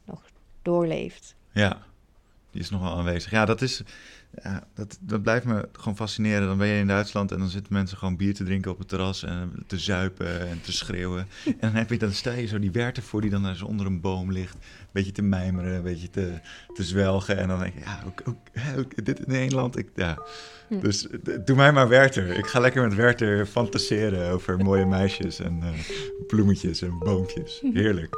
nog 0.04 0.22
doorleeft. 0.62 1.34
Ja, 1.52 1.82
die 2.50 2.60
is 2.60 2.70
nog 2.70 2.80
wel 2.80 2.96
aanwezig. 2.96 3.30
Ja, 3.30 3.44
dat 3.44 3.62
is 3.62 3.82
ja, 4.42 4.66
dat, 4.74 4.98
dat 5.00 5.22
blijft 5.22 5.44
me 5.44 5.68
gewoon 5.72 5.96
fascineren. 5.96 6.46
Dan 6.46 6.58
ben 6.58 6.66
je 6.66 6.80
in 6.80 6.86
Duitsland 6.86 7.32
en 7.32 7.38
dan 7.38 7.48
zitten 7.48 7.72
mensen 7.72 7.98
gewoon 7.98 8.16
bier 8.16 8.34
te 8.34 8.44
drinken 8.44 8.70
op 8.70 8.78
het 8.78 8.88
terras 8.88 9.22
en 9.22 9.52
te 9.66 9.78
zuipen 9.78 10.48
en 10.48 10.60
te 10.60 10.72
schreeuwen. 10.72 11.28
En 11.44 11.56
dan 11.60 11.74
heb 11.74 11.90
je 11.90 11.98
dan 11.98 12.12
sta 12.12 12.32
je 12.32 12.46
zo 12.46 12.58
die 12.58 12.70
Werter 12.70 13.02
voor 13.02 13.20
die 13.20 13.30
dan 13.30 13.42
daar 13.42 13.56
zo 13.56 13.66
onder 13.66 13.86
een 13.86 14.00
boom 14.00 14.32
ligt, 14.32 14.54
een 14.54 14.92
beetje 14.92 15.12
te 15.12 15.22
mijmeren, 15.22 15.74
een 15.74 15.82
beetje 15.82 16.10
te, 16.10 16.32
te 16.74 16.84
zwelgen. 16.84 17.36
En 17.36 17.48
dan 17.48 17.58
denk 17.58 17.74
je, 17.74 17.80
ja, 17.80 18.02
ook, 18.06 18.22
ook, 18.24 18.38
ook 18.78 19.04
dit 19.04 19.18
in 19.18 19.32
Nederland, 19.32 19.78
ik, 19.78 19.88
ja. 19.94 20.18
Hm. 20.68 20.80
Dus 20.80 21.06
doe 21.44 21.56
mij 21.56 21.72
maar 21.72 21.88
Werter. 21.88 22.38
Ik 22.38 22.46
ga 22.46 22.60
lekker 22.60 22.82
met 22.82 22.94
Werter 22.94 23.46
fantaseren 23.46 24.30
over 24.30 24.58
mooie 24.58 24.86
meisjes 24.86 25.40
en 25.40 25.60
uh, 25.62 25.68
bloemetjes 26.26 26.82
en 26.82 26.98
boompjes. 26.98 27.62
Heerlijk. 27.72 28.14